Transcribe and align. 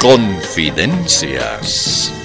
Confidencias. 0.00 2.17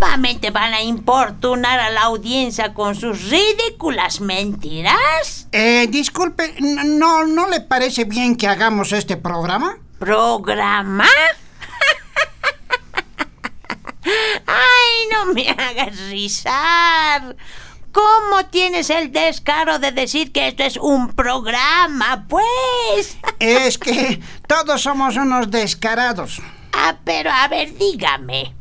¿Nuevamente 0.00 0.50
van 0.52 0.74
a 0.74 0.82
importunar 0.82 1.80
a 1.80 1.90
la 1.90 2.02
audiencia 2.02 2.72
con 2.72 2.94
sus 2.94 3.30
ridículas 3.30 4.20
mentiras? 4.20 5.48
Eh, 5.50 5.88
disculpe, 5.90 6.54
¿no, 6.60 7.26
¿no 7.26 7.48
le 7.48 7.60
parece 7.60 8.04
bien 8.04 8.36
que 8.36 8.46
hagamos 8.46 8.92
este 8.92 9.16
programa? 9.16 9.78
¿Programa? 9.98 11.08
¡Ay, 14.46 15.08
no 15.10 15.32
me 15.32 15.50
hagas 15.50 15.98
rizar! 16.10 17.34
¿Cómo 17.90 18.46
tienes 18.50 18.90
el 18.90 19.10
descaro 19.10 19.80
de 19.80 19.90
decir 19.90 20.30
que 20.30 20.46
esto 20.46 20.62
es 20.62 20.76
un 20.76 21.12
programa, 21.14 22.24
pues? 22.28 23.18
Es 23.40 23.78
que 23.78 24.20
todos 24.46 24.80
somos 24.82 25.16
unos 25.16 25.50
descarados. 25.50 26.40
Ah, 26.72 26.98
pero 27.04 27.32
a 27.32 27.48
ver, 27.48 27.76
dígame. 27.76 28.57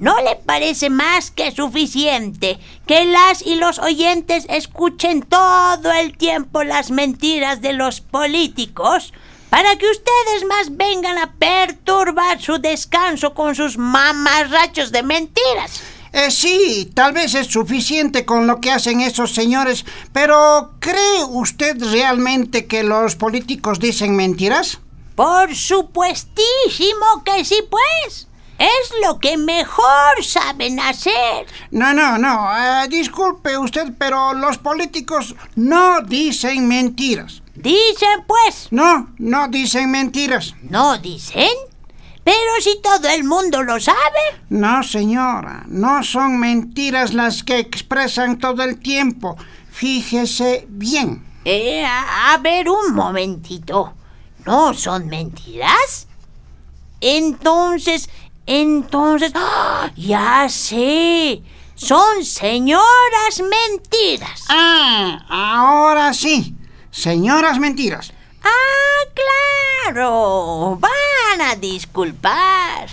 ¿No 0.00 0.18
le 0.22 0.34
parece 0.34 0.88
más 0.88 1.30
que 1.30 1.52
suficiente 1.52 2.58
que 2.86 3.04
las 3.04 3.42
y 3.42 3.56
los 3.56 3.78
oyentes 3.78 4.46
escuchen 4.48 5.20
todo 5.20 5.92
el 5.92 6.16
tiempo 6.16 6.64
las 6.64 6.90
mentiras 6.90 7.60
de 7.60 7.74
los 7.74 8.00
políticos 8.00 9.12
para 9.50 9.76
que 9.76 9.84
ustedes 9.90 10.46
más 10.48 10.74
vengan 10.74 11.18
a 11.18 11.34
perturbar 11.34 12.40
su 12.40 12.56
descanso 12.58 13.34
con 13.34 13.54
sus 13.54 13.76
mamarrachos 13.76 14.90
de 14.90 15.02
mentiras? 15.02 15.82
Eh, 16.14 16.30
sí, 16.30 16.90
tal 16.94 17.12
vez 17.12 17.34
es 17.34 17.48
suficiente 17.48 18.24
con 18.24 18.46
lo 18.46 18.58
que 18.58 18.70
hacen 18.70 19.02
esos 19.02 19.34
señores, 19.34 19.84
pero 20.14 20.72
¿cree 20.80 21.24
usted 21.28 21.76
realmente 21.78 22.64
que 22.64 22.84
los 22.84 23.16
políticos 23.16 23.78
dicen 23.78 24.16
mentiras? 24.16 24.78
Por 25.14 25.54
supuestísimo 25.54 27.22
que 27.22 27.44
sí, 27.44 27.58
pues. 27.68 28.29
Es 28.60 28.92
lo 29.02 29.18
que 29.18 29.38
mejor 29.38 30.22
saben 30.22 30.78
hacer. 30.80 31.46
No, 31.70 31.94
no, 31.94 32.18
no, 32.18 32.50
eh, 32.54 32.88
disculpe 32.90 33.56
usted, 33.56 33.94
pero 33.96 34.34
los 34.34 34.58
políticos 34.58 35.34
no 35.56 36.02
dicen 36.02 36.68
mentiras. 36.68 37.42
Dicen, 37.54 38.24
pues. 38.26 38.68
No, 38.70 39.14
no 39.16 39.48
dicen 39.48 39.90
mentiras. 39.90 40.54
¿No 40.60 40.98
dicen? 40.98 41.48
Pero 42.22 42.60
si 42.60 42.82
todo 42.82 43.08
el 43.08 43.24
mundo 43.24 43.62
lo 43.62 43.80
sabe. 43.80 44.42
No, 44.50 44.82
señora, 44.82 45.64
no 45.66 46.02
son 46.02 46.38
mentiras 46.38 47.14
las 47.14 47.42
que 47.42 47.60
expresan 47.60 48.38
todo 48.38 48.62
el 48.62 48.78
tiempo. 48.78 49.38
Fíjese 49.70 50.66
bien. 50.68 51.24
Eh, 51.46 51.82
a, 51.82 52.34
a 52.34 52.36
ver, 52.36 52.68
un 52.68 52.92
momentito. 52.92 53.94
¿No 54.44 54.74
son 54.74 55.06
mentiras? 55.06 56.08
Entonces, 57.00 58.10
entonces... 58.46 59.32
¡ah! 59.34 59.90
Ya 59.96 60.48
sé. 60.48 61.42
Son 61.74 62.24
señoras 62.24 63.40
mentiras. 63.40 64.44
Ah, 64.48 65.24
ahora 65.28 66.12
sí. 66.12 66.54
Señoras 66.90 67.58
mentiras. 67.58 68.12
Ah, 68.42 69.84
claro. 69.84 70.78
Van 70.78 71.40
a 71.40 71.54
disculpar. 71.56 72.88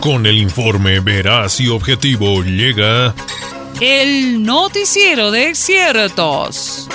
Con 0.00 0.26
el 0.26 0.36
informe 0.36 1.00
veraz 1.00 1.60
y 1.60 1.68
objetivo 1.68 2.42
llega 2.42 3.14
El 3.80 4.42
noticiero 4.42 5.30
de 5.30 5.54
ciertos. 5.54 6.88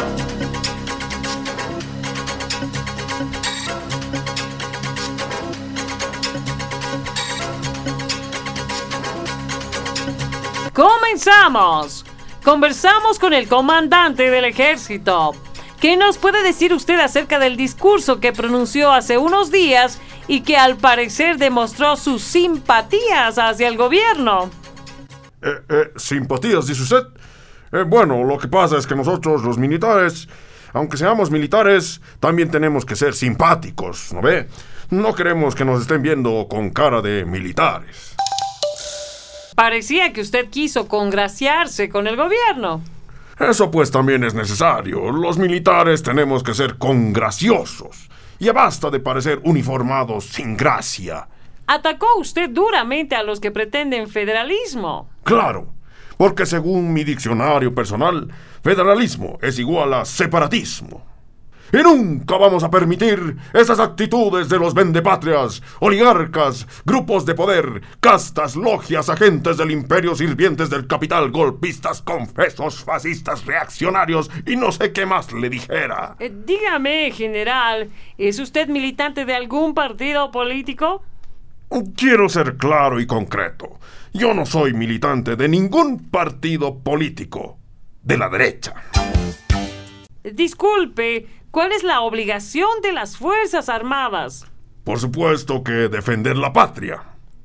Comenzamos. 10.74 12.06
Conversamos 12.44 13.20
con 13.20 13.34
el 13.34 13.48
comandante 13.48 14.30
del 14.30 14.46
ejército. 14.46 15.34
¿Qué 15.80 15.98
nos 15.98 16.18
puede 16.18 16.44
decir 16.44 16.74
usted 16.74 17.00
acerca 17.00 17.40
del 17.40 17.56
discurso 17.56 18.20
que 18.20 18.34
pronunció 18.34 18.92
hace 18.92 19.18
unos 19.18 19.52
días 19.52 20.00
y 20.28 20.42
que 20.42 20.58
al 20.58 20.78
parecer 20.78 21.38
demostró 21.38 21.96
sus 21.96 22.22
simpatías 22.22 23.38
hacia 23.38 23.68
el 23.68 23.78
gobierno? 23.78 24.50
Eh, 25.42 25.62
eh, 25.70 25.92
¿Simpatías, 25.96 26.68
dice 26.68 26.84
usted? 26.84 27.04
Eh, 27.72 27.84
bueno, 27.88 28.24
lo 28.24 28.38
que 28.38 28.48
pasa 28.48 28.78
es 28.78 28.86
que 28.86 28.96
nosotros, 28.96 29.44
los 29.44 29.58
militares, 29.58 30.28
aunque 30.74 30.98
seamos 30.98 31.32
militares, 31.32 32.02
también 32.20 32.52
tenemos 32.52 32.86
que 32.86 32.96
ser 32.96 33.14
simpáticos, 33.14 34.12
¿no 34.12 34.22
ve? 34.22 34.48
No 34.90 35.16
queremos 35.16 35.56
que 35.56 35.66
nos 35.66 35.82
estén 35.82 36.02
viendo 36.02 36.48
con 36.50 36.72
cara 36.72 37.02
de 37.02 37.24
militares. 37.24 38.16
Parecía 39.60 40.14
que 40.14 40.22
usted 40.22 40.50
quiso 40.50 40.88
congraciarse 40.88 41.90
con 41.90 42.08
el 42.08 42.16
gobierno. 42.16 42.82
Eso 43.38 43.70
pues 43.70 43.92
también 43.92 44.24
es 44.24 44.34
necesario. 44.34 45.12
Los 45.12 45.38
militares 45.38 46.02
tenemos 46.02 46.44
que 46.44 46.54
ser 46.54 46.78
congraciosos. 46.78 48.10
Ya 48.40 48.54
basta 48.54 48.90
de 48.90 49.02
parecer 49.02 49.42
uniformados 49.44 50.28
sin 50.28 50.56
gracia. 50.56 51.28
Atacó 51.68 52.08
usted 52.22 52.50
duramente 52.50 53.18
a 53.18 53.24
los 53.24 53.42
que 53.42 53.52
pretenden 53.52 54.08
federalismo. 54.08 55.10
Claro, 55.26 55.68
porque 56.16 56.46
según 56.46 56.94
mi 56.94 57.04
diccionario 57.04 57.76
personal, 57.76 58.30
federalismo 58.64 59.40
es 59.42 59.60
igual 59.60 59.94
a 59.94 60.06
separatismo. 60.06 61.09
Y 61.72 61.78
nunca 61.78 62.38
vamos 62.38 62.64
a 62.64 62.72
permitir 62.72 63.38
esas 63.54 63.80
actitudes 63.80 64.50
de 64.50 64.58
los 64.58 64.74
vendepatrias, 64.74 65.62
oligarcas, 65.80 66.68
grupos 66.84 67.26
de 67.26 67.36
poder, 67.36 67.82
castas, 68.00 68.56
logias, 68.56 69.10
agentes 69.10 69.58
del 69.58 69.72
imperio, 69.72 70.16
sirvientes 70.16 70.70
del 70.70 70.88
capital, 70.88 71.30
golpistas, 71.30 72.02
confesos, 72.02 72.84
fascistas, 72.84 73.46
reaccionarios 73.46 74.32
y 74.48 74.56
no 74.56 74.72
sé 74.72 74.92
qué 74.92 75.06
más 75.06 75.32
le 75.32 75.50
dijera. 75.50 76.16
Eh, 76.20 76.34
dígame, 76.46 77.12
general, 77.12 77.90
¿es 78.18 78.40
usted 78.40 78.68
militante 78.68 79.26
de 79.26 79.36
algún 79.36 79.74
partido 79.74 80.32
político? 80.32 81.04
Quiero 81.96 82.30
ser 82.30 82.58
claro 82.58 83.00
y 83.00 83.06
concreto. 83.06 83.80
Yo 84.12 84.34
no 84.34 84.48
soy 84.48 84.74
militante 84.74 85.36
de 85.36 85.48
ningún 85.48 86.10
partido 86.10 86.80
político 86.80 87.60
de 88.02 88.18
la 88.18 88.28
derecha. 88.28 88.74
Disculpe, 90.24 91.26
¿cuál 91.52 91.72
es 91.72 91.84
la 91.84 92.02
obligación 92.02 92.70
de 92.82 92.94
las 92.94 93.18
Fuerzas 93.18 93.70
Armadas? 93.70 94.46
Por 94.84 95.00
supuesto 95.00 95.64
que 95.64 95.90
defender 95.90 96.38
la 96.38 96.54
patria. 96.54 97.04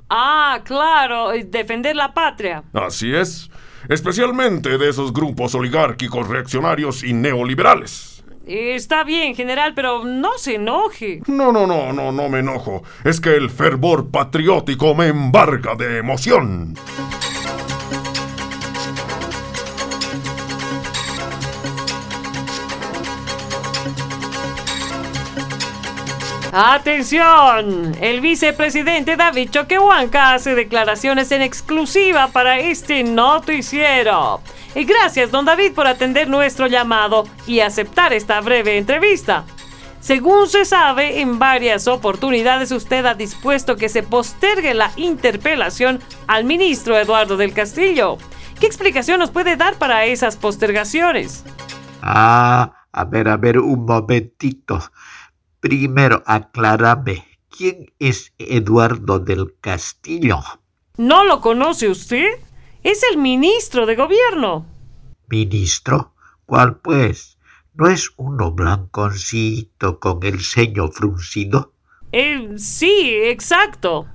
Ah, 0.08 0.60
claro, 0.64 1.32
eh, 1.32 1.44
defender 1.44 1.96
la 1.96 2.14
patria. 2.14 2.62
Así 2.72 3.14
es, 3.14 3.50
especialmente 3.88 4.78
de 4.78 4.88
esos 4.88 5.12
grupos 5.12 5.54
oligárquicos 5.54 6.28
reaccionarios 6.28 7.02
y 7.02 7.12
neoliberales. 7.12 8.14
Está 8.46 9.04
bien, 9.04 9.34
general, 9.34 9.72
pero 9.74 10.04
no 10.04 10.36
se 10.36 10.56
enoje. 10.56 11.22
No, 11.26 11.50
no, 11.50 11.66
no, 11.66 11.92
no, 11.92 12.12
no 12.12 12.28
me 12.28 12.40
enojo. 12.40 12.82
Es 13.02 13.20
que 13.20 13.34
el 13.34 13.48
fervor 13.48 14.10
patriótico 14.10 14.94
me 14.94 15.06
embarga 15.06 15.74
de 15.74 15.98
emoción. 15.98 16.74
Atención, 26.56 27.96
el 28.00 28.20
vicepresidente 28.20 29.16
David 29.16 29.50
Choquehuanca 29.50 30.34
hace 30.34 30.54
declaraciones 30.54 31.32
en 31.32 31.42
exclusiva 31.42 32.28
para 32.28 32.60
este 32.60 33.02
noticiero. 33.02 34.40
Y 34.76 34.84
gracias, 34.84 35.32
don 35.32 35.46
David, 35.46 35.72
por 35.72 35.88
atender 35.88 36.28
nuestro 36.28 36.68
llamado 36.68 37.24
y 37.48 37.58
aceptar 37.58 38.12
esta 38.12 38.40
breve 38.40 38.78
entrevista. 38.78 39.44
Según 39.98 40.46
se 40.46 40.64
sabe, 40.64 41.20
en 41.20 41.40
varias 41.40 41.88
oportunidades 41.88 42.70
usted 42.70 43.04
ha 43.04 43.14
dispuesto 43.14 43.74
que 43.74 43.88
se 43.88 44.04
postergue 44.04 44.74
la 44.74 44.92
interpelación 44.94 45.98
al 46.28 46.44
ministro 46.44 46.96
Eduardo 46.96 47.36
del 47.36 47.52
Castillo. 47.52 48.16
¿Qué 48.60 48.66
explicación 48.66 49.18
nos 49.18 49.32
puede 49.32 49.56
dar 49.56 49.74
para 49.74 50.04
esas 50.04 50.36
postergaciones? 50.36 51.44
Ah, 52.00 52.74
a 52.92 53.04
ver, 53.06 53.26
a 53.26 53.36
ver, 53.36 53.58
un 53.58 53.84
momentito. 53.84 54.80
Primero, 55.64 56.22
aclárame, 56.26 57.26
¿quién 57.48 57.90
es 57.98 58.34
Eduardo 58.36 59.18
del 59.18 59.54
Castillo? 59.62 60.40
¿No 60.98 61.24
lo 61.24 61.40
conoce 61.40 61.88
usted? 61.88 62.32
Es 62.82 63.02
el 63.10 63.16
ministro 63.16 63.86
de 63.86 63.96
gobierno. 63.96 64.66
¿Ministro? 65.26 66.12
¿Cuál 66.44 66.80
pues? 66.80 67.38
¿No 67.72 67.88
es 67.88 68.12
uno 68.18 68.52
blanconcito 68.52 70.00
con 70.00 70.22
el 70.22 70.40
ceño 70.40 70.88
fruncido? 70.88 71.72
Eh, 72.12 72.56
sí, 72.58 73.14
exacto. 73.22 74.06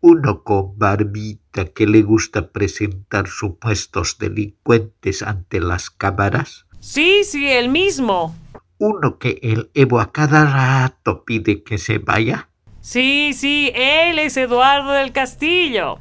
Uno 0.00 0.42
con 0.42 0.78
barbita 0.78 1.66
que 1.66 1.86
le 1.86 2.00
gusta 2.00 2.50
presentar 2.50 3.28
supuestos 3.28 4.16
delincuentes 4.16 5.20
ante 5.20 5.60
las 5.60 5.90
cámaras. 5.90 6.64
Sí, 6.80 7.24
sí, 7.24 7.46
el 7.46 7.68
mismo. 7.68 8.34
Uno 8.78 9.18
que 9.18 9.40
el 9.42 9.70
Evo 9.74 10.00
a 10.00 10.12
cada 10.12 10.44
rato 10.44 11.24
pide 11.24 11.64
que 11.64 11.78
se 11.78 11.98
vaya. 11.98 12.48
Sí, 12.80 13.32
sí, 13.34 13.72
él 13.74 14.18
es 14.20 14.36
Eduardo 14.36 14.92
del 14.92 15.12
Castillo. 15.12 15.98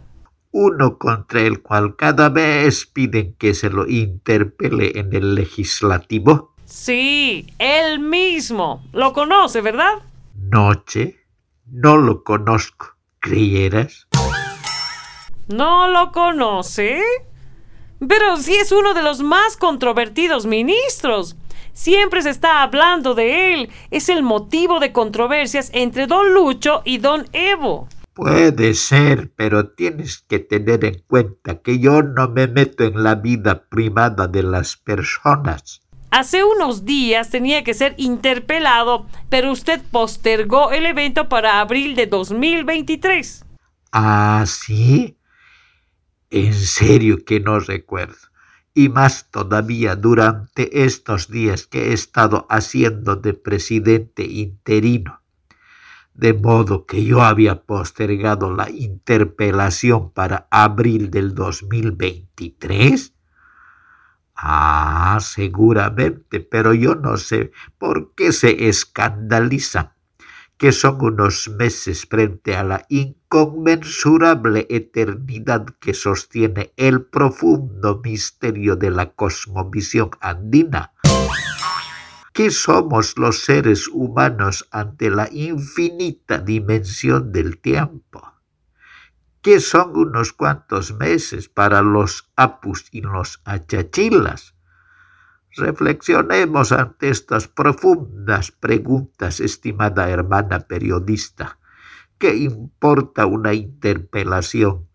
Uno 0.52 0.98
contra 0.98 1.42
el 1.42 1.62
cual 1.62 1.96
cada 1.96 2.30
vez 2.30 2.86
piden 2.86 3.34
que 3.34 3.54
se 3.54 3.70
lo 3.70 3.88
interpele 3.88 5.00
en 5.00 5.14
el 5.14 5.36
legislativo. 5.36 6.54
Sí, 6.66 7.48
él 7.58 8.00
mismo. 8.00 8.84
Lo 8.94 9.12
conoce, 9.12 9.62
¿verdad? 9.62 9.94
Noche. 10.36 11.18
No 11.66 11.98
lo 11.98 12.24
conozco. 12.24 12.96
¿Creyeras? 13.20 14.08
¿No 15.48 15.88
lo 15.88 16.12
conoce? 16.12 17.02
Pero 18.08 18.38
sí 18.38 18.56
es 18.56 18.72
uno 18.72 18.94
de 18.94 19.02
los 19.02 19.22
más 19.22 19.58
controvertidos 19.58 20.46
ministros. 20.46 21.36
Siempre 21.78 22.24
se 22.24 22.32
está 22.32 22.64
hablando 22.64 23.14
de 23.14 23.54
él. 23.54 23.70
Es 23.92 24.10
el 24.10 24.24
motivo 24.24 24.80
de 24.80 24.92
controversias 24.92 25.70
entre 25.76 26.08
don 26.08 26.34
Lucho 26.34 26.82
y 26.84 26.98
don 26.98 27.28
Evo. 27.34 27.88
Puede 28.16 28.74
ser, 28.74 29.32
pero 29.36 29.70
tienes 29.70 30.26
que 30.28 30.40
tener 30.40 30.84
en 30.86 31.04
cuenta 31.06 31.62
que 31.62 31.78
yo 31.78 32.02
no 32.02 32.30
me 32.30 32.48
meto 32.48 32.84
en 32.84 33.04
la 33.04 33.14
vida 33.14 33.66
privada 33.70 34.28
de 34.28 34.42
las 34.42 34.76
personas. 34.76 35.82
Hace 36.10 36.44
unos 36.44 36.84
días 36.84 37.30
tenía 37.30 37.64
que 37.64 37.76
ser 37.76 37.94
interpelado, 37.98 39.06
pero 39.30 39.52
usted 39.52 39.80
postergó 39.92 40.72
el 40.72 40.88
evento 40.88 41.30
para 41.30 41.62
abril 41.62 41.96
de 41.96 42.08
2023. 42.08 43.46
¿Ah, 43.92 44.44
sí? 44.48 45.16
En 46.32 46.56
serio 46.56 47.24
que 47.24 47.40
no 47.40 47.60
recuerdo. 47.60 48.18
Y 48.78 48.90
más 48.90 49.32
todavía 49.32 49.96
durante 49.96 50.84
estos 50.84 51.32
días 51.32 51.66
que 51.66 51.90
he 51.90 51.94
estado 51.94 52.46
haciendo 52.48 53.16
de 53.16 53.34
presidente 53.34 54.24
interino. 54.24 55.24
De 56.14 56.36
modo 56.36 56.86
que 56.86 57.04
yo 57.04 57.24
había 57.24 57.64
postergado 57.64 58.56
la 58.56 58.70
interpelación 58.70 60.12
para 60.12 60.48
abril 60.52 61.10
del 61.10 61.34
2023. 61.34 63.16
Ah, 64.36 65.18
seguramente, 65.22 66.40
pero 66.40 66.76
yo 66.76 66.94
no 66.94 67.18
sé 67.18 67.52
por 67.80 68.14
qué 68.14 68.32
se 68.32 68.70
escandaliza 68.70 69.97
que 70.58 70.72
son 70.72 70.98
unos 71.02 71.50
meses 71.50 72.06
frente 72.06 72.56
a 72.56 72.64
la 72.64 72.86
inconmensurable 72.90 74.66
eternidad 74.70 75.66
que 75.80 75.94
sostiene 75.94 76.74
el 76.78 77.04
profundo 77.06 78.02
misterio 78.04 78.76
de 78.76 78.90
la 78.90 79.12
cosmovisión 79.12 80.10
andina. 80.20 80.94
¿Qué 82.34 82.52
somos 82.52 83.18
los 83.18 83.46
seres 83.46 83.88
humanos 83.88 84.68
ante 84.72 85.10
la 85.10 85.30
infinita 85.32 86.40
dimensión 86.40 87.32
del 87.32 87.60
tiempo? 87.60 88.34
¿Qué 89.42 89.60
son 89.60 89.96
unos 89.96 90.34
cuantos 90.34 90.94
meses 90.94 91.50
para 91.50 91.82
los 91.82 92.32
apus 92.36 92.88
y 92.92 93.02
los 93.02 93.42
achachilas? 93.46 94.57
Reflexionemos 95.58 96.72
ante 96.72 97.10
estas 97.10 97.48
profundas 97.48 98.52
preguntas, 98.52 99.40
estimada 99.40 100.08
hermana 100.08 100.60
periodista. 100.68 101.58
¿Qué 102.20 102.36
importa 102.36 103.26
una 103.26 103.56
interpelación 103.56 104.88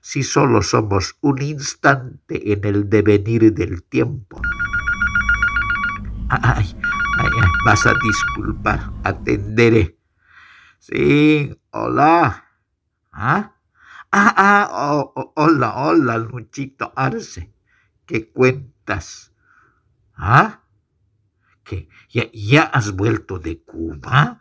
si 0.00 0.24
solo 0.24 0.62
somos 0.62 1.16
un 1.20 1.40
instante 1.40 2.52
en 2.52 2.64
el 2.64 2.90
devenir 2.90 3.54
del 3.54 3.84
tiempo? 3.84 4.42
Ay, 6.30 6.76
ay, 7.18 7.30
vas 7.64 7.86
a 7.86 7.94
disculpar, 8.02 8.90
atenderé. 9.04 9.98
Sí, 10.80 11.56
hola. 11.70 12.44
¿Ah? 13.12 13.54
Ah, 14.10 14.34
ah, 14.36 14.68
oh, 14.72 15.12
oh, 15.14 15.32
hola, 15.36 15.76
hola, 15.76 16.18
Luchito 16.18 16.92
Arce. 16.96 17.52
¿Qué 18.04 18.32
cuentas? 18.32 19.32
¿Ah? 20.18 20.64
¿Que 21.62 21.88
ya, 22.10 22.24
ya 22.32 22.62
has 22.62 22.90
vuelto 22.92 23.38
de 23.38 23.62
Cuba? 23.62 24.40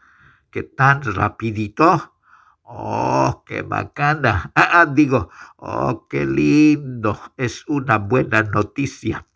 ¿Qué 0.50 0.63
tan 0.63 1.03
rapidito? 1.03 2.15
Oh, 2.63 3.44
qué 3.45 3.62
bacana. 3.62 4.51
Ah, 4.56 4.81
ah, 4.81 4.85
digo, 4.88 5.29
oh, 5.57 6.07
qué 6.09 6.25
lindo. 6.25 7.19
Es 7.38 7.63
una 7.68 8.00
buena 8.00 8.41
noticia. 8.41 9.27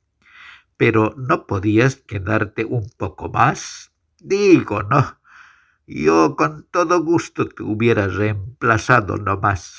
Pero 0.77 1.13
¿no 1.15 1.45
podías 1.45 1.95
quedarte 1.95 2.65
un 2.65 2.89
poco 2.97 3.29
más? 3.29 3.91
Digo, 4.19 4.81
¿no? 4.81 5.21
Yo 5.85 6.35
con 6.35 6.67
todo 6.71 7.03
gusto 7.03 7.47
te 7.47 7.61
hubiera 7.61 8.07
reemplazado 8.07 9.17
nomás. 9.17 9.77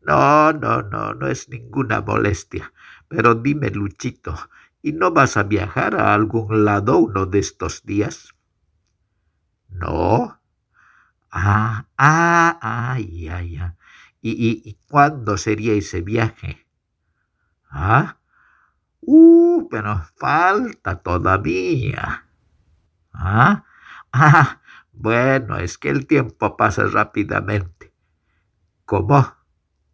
No, 0.00 0.52
no, 0.52 0.82
no, 0.82 1.14
no 1.14 1.26
es 1.26 1.48
ninguna 1.48 2.02
molestia. 2.02 2.72
Pero 3.08 3.34
dime, 3.34 3.70
Luchito, 3.70 4.34
¿y 4.84 4.92
no 4.92 5.12
vas 5.12 5.38
a 5.38 5.44
viajar 5.44 5.96
a 5.96 6.12
algún 6.12 6.66
lado 6.66 6.98
uno 6.98 7.24
de 7.24 7.38
estos 7.38 7.84
días? 7.86 8.34
No. 9.70 10.38
Ah, 11.30 11.86
ah, 11.96 12.58
ah, 12.60 12.98
ya, 13.00 13.40
ya. 13.40 13.76
¿Y, 14.20 14.32
y, 14.32 14.62
y 14.68 14.74
cuándo 14.90 15.38
sería 15.38 15.72
ese 15.72 16.02
viaje? 16.02 16.66
Ah, 17.70 18.18
uh, 19.00 19.66
pero 19.70 20.04
falta 20.16 21.00
todavía. 21.00 22.28
Ah, 23.14 23.64
ah, 24.12 24.60
bueno, 24.92 25.56
es 25.56 25.78
que 25.78 25.88
el 25.88 26.06
tiempo 26.06 26.58
pasa 26.58 26.84
rápidamente. 26.84 27.94
¿Cómo? 28.84 29.34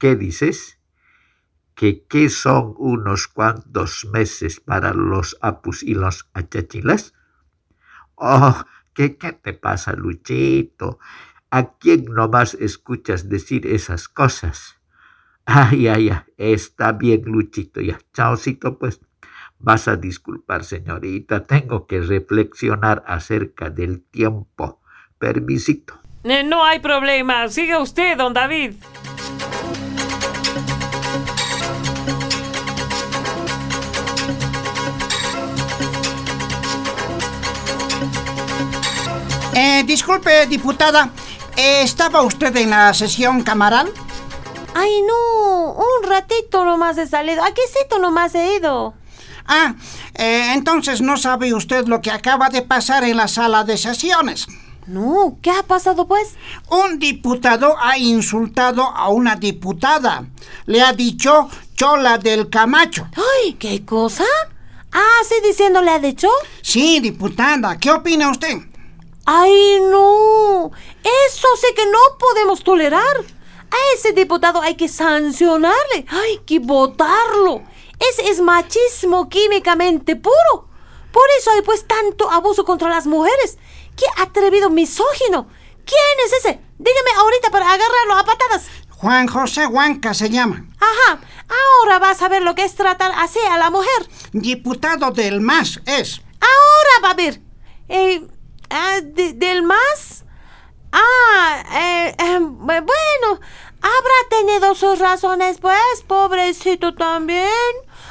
¿Qué 0.00 0.16
dices? 0.16 0.79
¿Que 1.80 2.04
qué 2.04 2.28
son 2.28 2.74
unos 2.76 3.26
cuantos 3.26 4.04
meses 4.12 4.60
para 4.60 4.92
los 4.92 5.38
apus 5.40 5.82
y 5.82 5.94
los 5.94 6.28
achachilas? 6.34 7.14
Oh, 8.16 8.64
¿qué, 8.92 9.16
qué 9.16 9.32
te 9.32 9.54
pasa, 9.54 9.94
Luchito? 9.94 10.98
¿A 11.50 11.78
quién 11.78 12.04
nomás 12.04 12.52
escuchas 12.52 13.30
decir 13.30 13.66
esas 13.66 14.08
cosas? 14.08 14.78
Ay, 15.46 15.88
ay, 15.88 16.10
ay, 16.10 16.22
está 16.36 16.92
bien, 16.92 17.22
Luchito, 17.24 17.80
ya. 17.80 17.98
Chaocito, 18.12 18.78
pues. 18.78 19.00
Vas 19.58 19.88
a 19.88 19.96
disculpar, 19.96 20.64
señorita, 20.64 21.44
tengo 21.44 21.86
que 21.86 22.02
reflexionar 22.02 23.02
acerca 23.06 23.70
del 23.70 24.02
tiempo. 24.02 24.82
Permisito. 25.18 25.98
Eh, 26.24 26.44
no 26.44 26.62
hay 26.62 26.80
problema. 26.80 27.48
Siga 27.48 27.80
usted, 27.80 28.18
don 28.18 28.34
David. 28.34 28.74
Eh, 39.62 39.84
disculpe, 39.84 40.46
diputada, 40.46 41.10
eh, 41.54 41.82
¿estaba 41.82 42.22
usted 42.22 42.56
en 42.56 42.70
la 42.70 42.94
sesión 42.94 43.42
camaral? 43.42 43.92
Ay, 44.74 45.02
no, 45.02 45.72
un 45.72 46.08
ratito 46.08 46.64
nomás 46.64 46.96
he 46.96 47.06
salido. 47.06 47.44
¿A 47.44 47.52
qué 47.52 47.60
sitio 47.66 47.98
nomás 47.98 48.34
he 48.34 48.56
ido? 48.56 48.94
Ah, 49.46 49.74
eh, 50.14 50.52
entonces 50.54 51.02
no 51.02 51.18
sabe 51.18 51.52
usted 51.52 51.88
lo 51.88 52.00
que 52.00 52.10
acaba 52.10 52.48
de 52.48 52.62
pasar 52.62 53.04
en 53.04 53.18
la 53.18 53.28
sala 53.28 53.62
de 53.64 53.76
sesiones. 53.76 54.46
No, 54.86 55.36
¿qué 55.42 55.50
ha 55.50 55.62
pasado 55.62 56.08
pues? 56.08 56.36
Un 56.70 56.98
diputado 56.98 57.76
ha 57.78 57.98
insultado 57.98 58.84
a 58.84 59.10
una 59.10 59.36
diputada. 59.36 60.24
Le 60.64 60.80
ha 60.80 60.94
dicho 60.94 61.50
chola 61.76 62.16
del 62.16 62.48
Camacho. 62.48 63.08
Ay, 63.14 63.52
¿qué 63.58 63.84
cosa? 63.84 64.24
Ah, 64.90 65.20
sí, 65.28 65.34
diciendo 65.46 65.82
le 65.82 65.90
ha 65.90 65.98
dicho. 65.98 66.28
Sí, 66.62 66.98
diputada, 67.00 67.78
¿qué 67.78 67.90
opina 67.90 68.30
usted? 68.30 68.69
¡Ay, 69.32 69.78
no! 69.88 70.72
Eso 71.28 71.46
sí 71.60 71.68
que 71.76 71.86
no 71.86 71.98
podemos 72.18 72.64
tolerar. 72.64 73.16
A 73.70 73.94
ese 73.94 74.10
diputado 74.10 74.60
hay 74.60 74.74
que 74.74 74.88
sancionarle. 74.88 76.04
¡Hay 76.08 76.38
que 76.38 76.58
votarlo! 76.58 77.62
Ese 78.00 78.28
es 78.28 78.40
machismo 78.40 79.28
químicamente 79.28 80.16
puro. 80.16 80.68
Por 81.12 81.22
eso 81.38 81.52
hay 81.52 81.62
pues 81.62 81.86
tanto 81.86 82.28
abuso 82.28 82.64
contra 82.64 82.88
las 82.88 83.06
mujeres. 83.06 83.56
¡Qué 83.96 84.04
atrevido 84.20 84.68
misógino! 84.68 85.46
¿Quién 85.84 86.26
es 86.26 86.32
ese? 86.32 86.60
Dígame 86.78 87.10
ahorita 87.16 87.50
para 87.50 87.72
agarrarlo 87.72 88.14
a 88.16 88.24
patadas. 88.24 88.66
Juan 88.88 89.28
José 89.28 89.64
Huanca 89.68 90.12
se 90.12 90.28
llama. 90.28 90.66
Ajá, 90.80 91.20
ahora 91.48 92.00
vas 92.00 92.20
a 92.20 92.28
ver 92.28 92.42
lo 92.42 92.56
que 92.56 92.64
es 92.64 92.74
tratar 92.74 93.12
así 93.14 93.38
a 93.48 93.58
la 93.58 93.70
mujer. 93.70 94.10
Diputado 94.32 95.12
del 95.12 95.40
MAS 95.40 95.80
es. 95.86 96.20
Ahora 96.40 97.04
va 97.04 97.10
a 97.10 97.14
ver. 97.14 97.40
Eh, 97.88 98.26
ah, 98.70 99.00
de- 99.02 99.32
¿Del 99.34 99.62
más? 99.62 100.24
Ah, 100.92 101.62
eh, 101.72 102.14
eh, 102.18 102.38
bueno, 102.40 103.40
habrá 103.80 104.20
tenido 104.30 104.74
sus 104.74 104.98
razones, 104.98 105.58
pues, 105.60 106.02
pobrecito 106.06 106.94
también. 106.94 107.48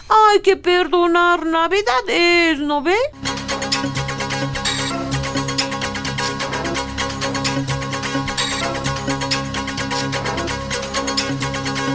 Hay 0.10 0.40
que 0.42 0.56
perdonar, 0.58 1.46
Navidad 1.46 2.08
es, 2.08 2.60
¿no 2.60 2.82
ve? 2.82 2.96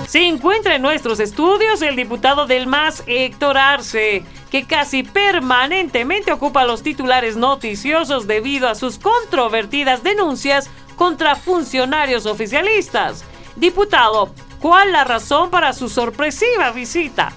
Se 0.07 0.27
encuentra 0.29 0.77
en 0.77 0.83
nuestros 0.83 1.19
estudios 1.19 1.83
el 1.83 1.97
diputado 1.97 2.47
del 2.47 2.67
MAS, 2.69 3.03
Héctor 3.07 3.59
Arce, 3.59 4.23
que 4.55 4.67
casi 4.67 5.03
permanentemente 5.03 6.31
ocupa 6.31 6.65
los 6.65 6.85
titulares 6.85 7.37
noticiosos 7.37 8.29
debido 8.29 8.69
a 8.69 8.77
sus 8.77 9.01
controvertidas 9.01 10.05
denuncias 10.05 10.71
contra 10.95 11.35
funcionarios 11.35 12.25
oficialistas. 12.25 13.25
Diputado, 13.57 14.33
¿cuál 14.61 14.93
la 14.93 15.03
razón 15.03 15.51
para 15.51 15.73
su 15.73 15.89
sorpresiva 15.89 16.71
visita? 16.71 17.33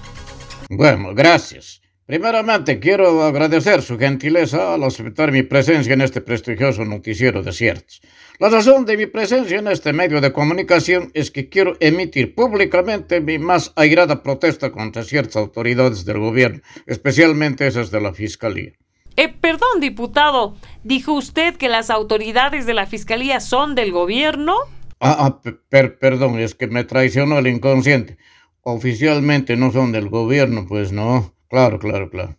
Bueno, 0.70 1.12
gracias. 1.12 1.77
Primeramente 2.12 2.80
quiero 2.80 3.22
agradecer 3.22 3.82
su 3.82 3.98
gentileza 3.98 4.72
al 4.72 4.82
aceptar 4.82 5.30
mi 5.30 5.42
presencia 5.42 5.92
en 5.92 6.00
este 6.00 6.22
prestigioso 6.22 6.86
noticiero 6.86 7.42
de 7.42 7.52
ciertos. 7.52 8.00
La 8.38 8.48
razón 8.48 8.86
de 8.86 8.96
mi 8.96 9.04
presencia 9.04 9.58
en 9.58 9.68
este 9.68 9.92
medio 9.92 10.22
de 10.22 10.32
comunicación 10.32 11.10
es 11.12 11.30
que 11.30 11.50
quiero 11.50 11.74
emitir 11.80 12.34
públicamente 12.34 13.20
mi 13.20 13.38
más 13.38 13.74
airada 13.76 14.22
protesta 14.22 14.72
contra 14.72 15.02
ciertas 15.04 15.36
autoridades 15.36 16.06
del 16.06 16.18
gobierno, 16.18 16.62
especialmente 16.86 17.66
esas 17.66 17.90
de 17.90 18.00
la 18.00 18.14
Fiscalía. 18.14 18.72
Eh, 19.16 19.28
perdón, 19.28 19.78
diputado, 19.78 20.56
¿dijo 20.84 21.12
usted 21.12 21.56
que 21.56 21.68
las 21.68 21.90
autoridades 21.90 22.64
de 22.64 22.72
la 22.72 22.86
Fiscalía 22.86 23.38
son 23.40 23.74
del 23.74 23.92
gobierno? 23.92 24.54
Ah, 24.98 25.16
ah, 25.26 25.42
pe- 25.42 25.52
per- 25.68 25.98
perdón, 25.98 26.38
es 26.38 26.54
que 26.54 26.68
me 26.68 26.84
traicionó 26.84 27.36
el 27.38 27.48
inconsciente. 27.48 28.16
Oficialmente 28.62 29.56
no 29.56 29.72
son 29.72 29.92
del 29.92 30.08
gobierno, 30.08 30.64
pues 30.66 30.90
no. 30.90 31.34
Claro, 31.48 31.78
claro, 31.78 32.10
claro. 32.10 32.36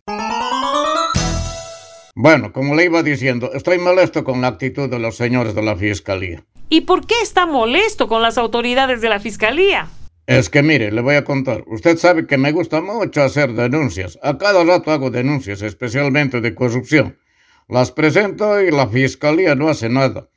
Bueno, 2.14 2.52
como 2.52 2.74
le 2.74 2.84
iba 2.84 3.02
diciendo, 3.02 3.50
estoy 3.54 3.78
molesto 3.78 4.24
con 4.24 4.40
la 4.40 4.48
actitud 4.48 4.88
de 4.88 4.98
los 4.98 5.16
señores 5.16 5.54
de 5.54 5.62
la 5.62 5.76
Fiscalía. 5.76 6.44
¿Y 6.68 6.82
por 6.82 7.06
qué 7.06 7.14
está 7.22 7.46
molesto 7.46 8.08
con 8.08 8.22
las 8.22 8.38
autoridades 8.38 9.00
de 9.00 9.08
la 9.08 9.20
Fiscalía? 9.20 9.88
Es 10.26 10.48
que 10.48 10.62
mire, 10.62 10.92
le 10.92 11.00
voy 11.00 11.16
a 11.16 11.24
contar. 11.24 11.64
Usted 11.66 11.96
sabe 11.96 12.26
que 12.26 12.38
me 12.38 12.52
gusta 12.52 12.80
mucho 12.80 13.22
hacer 13.22 13.52
denuncias. 13.52 14.18
A 14.22 14.38
cada 14.38 14.62
rato 14.62 14.92
hago 14.92 15.10
denuncias, 15.10 15.62
especialmente 15.62 16.40
de 16.40 16.54
corrupción. 16.54 17.18
Las 17.68 17.90
presento 17.90 18.60
y 18.60 18.70
la 18.70 18.86
fiscalía 18.88 19.54
no 19.54 19.68
hace 19.68 19.88
nada. 19.88 20.28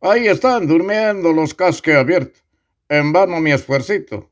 Ahí 0.00 0.26
están 0.26 0.66
durmiendo 0.66 1.32
los 1.32 1.54
casos 1.54 1.80
que 1.80 1.92
he 1.92 1.96
abierto. 1.96 2.40
En 2.88 3.12
vano 3.12 3.40
mi 3.40 3.52
esfuercito. 3.52 4.30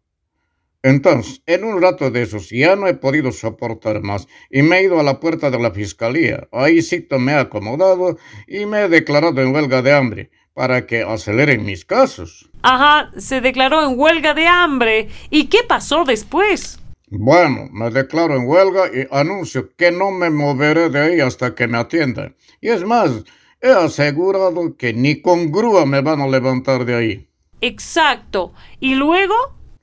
Entonces, 0.87 1.43
en 1.47 1.65
un 1.65 1.83
rato 1.83 2.13
de 2.13 2.23
esos 2.23 2.49
ya 2.49 2.77
no 2.77 2.87
he 2.87 2.95
podido 2.95 3.33
soportar 3.33 4.03
más 4.03 4.29
y 4.49 4.63
me 4.63 4.79
he 4.79 4.85
ido 4.85 5.01
a 5.01 5.03
la 5.03 5.19
puerta 5.19 5.51
de 5.51 5.59
la 5.59 5.73
fiscalía. 5.73 6.47
Ahí 6.53 6.81
sí 6.81 7.05
me 7.19 7.33
he 7.33 7.35
acomodado 7.35 8.19
y 8.47 8.67
me 8.67 8.83
he 8.83 8.89
declarado 8.89 9.43
en 9.43 9.53
huelga 9.53 9.83
de 9.83 9.93
hambre 9.93 10.31
para 10.55 10.87
que 10.87 11.03
aceleren 11.03 11.65
mis 11.65 11.85
casos. 11.85 12.49
Ajá, 12.63 13.11
se 13.19 13.41
declaró 13.41 13.83
en 13.83 13.99
huelga 13.99 14.33
de 14.33 14.47
hambre. 14.47 15.09
¿Y 15.29 15.47
qué 15.47 15.65
pasó 15.67 16.05
después? 16.05 16.79
Bueno, 17.09 17.69
me 17.73 17.91
declaro 17.91 18.37
en 18.37 18.47
huelga 18.47 18.87
y 18.87 19.09
anuncio 19.11 19.75
que 19.77 19.91
no 19.91 20.13
me 20.13 20.31
moveré 20.31 20.89
de 20.89 21.01
ahí 21.01 21.21
hasta 21.21 21.53
que 21.57 21.67
me 21.67 21.79
atiendan. 21.79 22.37
Y 22.61 22.69
es 22.69 22.85
más, 22.85 23.25
he 23.61 23.71
asegurado 23.71 24.77
que 24.77 24.93
ni 24.93 25.21
con 25.21 25.51
grúa 25.51 25.85
me 25.85 26.01
van 26.01 26.21
a 26.21 26.29
levantar 26.29 26.85
de 26.85 26.95
ahí. 26.95 27.29
Exacto. 27.61 28.53
¿Y 28.79 28.95
luego? 28.95 29.35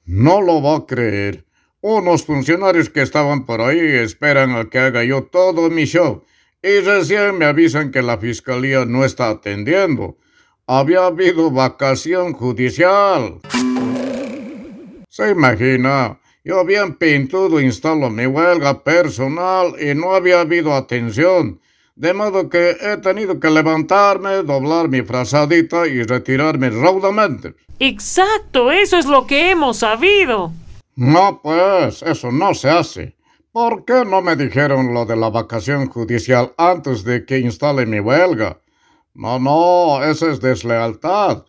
No 0.05 0.41
lo 0.41 0.61
va 0.61 0.77
a 0.77 0.85
creer. 0.85 1.45
Unos 1.79 2.23
funcionarios 2.23 2.89
que 2.89 3.01
estaban 3.01 3.45
por 3.45 3.61
ahí 3.61 3.79
esperan 3.79 4.55
a 4.55 4.69
que 4.69 4.79
haga 4.79 5.03
yo 5.03 5.23
todo 5.23 5.69
mi 5.69 5.85
show. 5.85 6.23
Y 6.61 6.79
recién 6.79 7.37
me 7.37 7.45
avisan 7.45 7.91
que 7.91 8.01
la 8.01 8.17
fiscalía 8.17 8.85
no 8.85 9.05
está 9.05 9.29
atendiendo. 9.29 10.17
Había 10.67 11.05
habido 11.05 11.51
vacación 11.51 12.33
judicial. 12.33 13.39
Se 15.09 15.29
imagina, 15.29 16.19
yo 16.43 16.65
bien 16.65 16.95
pintudo 16.95 17.61
instalo 17.61 18.09
mi 18.09 18.25
huelga 18.25 18.83
personal 18.83 19.75
y 19.79 19.93
no 19.93 20.15
había 20.15 20.41
habido 20.41 20.73
atención. 20.73 21.61
De 21.95 22.13
modo 22.13 22.49
que 22.49 22.75
he 22.81 22.97
tenido 22.97 23.39
que 23.39 23.51
levantarme, 23.51 24.41
doblar 24.43 24.89
mi 24.89 25.03
frazadita 25.03 25.87
y 25.87 26.01
retirarme 26.03 26.71
raudamente. 26.71 27.53
Exacto, 27.79 28.71
eso 28.71 28.97
es 28.97 29.05
lo 29.05 29.27
que 29.27 29.51
hemos 29.51 29.77
sabido. 29.77 30.51
No, 30.95 31.39
pues, 31.43 32.01
eso 32.01 32.31
no 32.31 32.53
se 32.55 32.69
hace. 32.69 33.15
¿Por 33.51 33.85
qué 33.85 34.03
no 34.05 34.23
me 34.23 34.35
dijeron 34.35 34.93
lo 34.95 35.05
de 35.05 35.15
la 35.15 35.29
vacación 35.29 35.87
judicial 35.87 36.53
antes 36.57 37.03
de 37.03 37.25
que 37.25 37.37
instale 37.37 37.85
mi 37.85 37.99
huelga? 37.99 38.59
No, 39.13 39.37
no, 39.37 40.03
eso 40.03 40.31
es 40.31 40.41
deslealtad. 40.41 41.45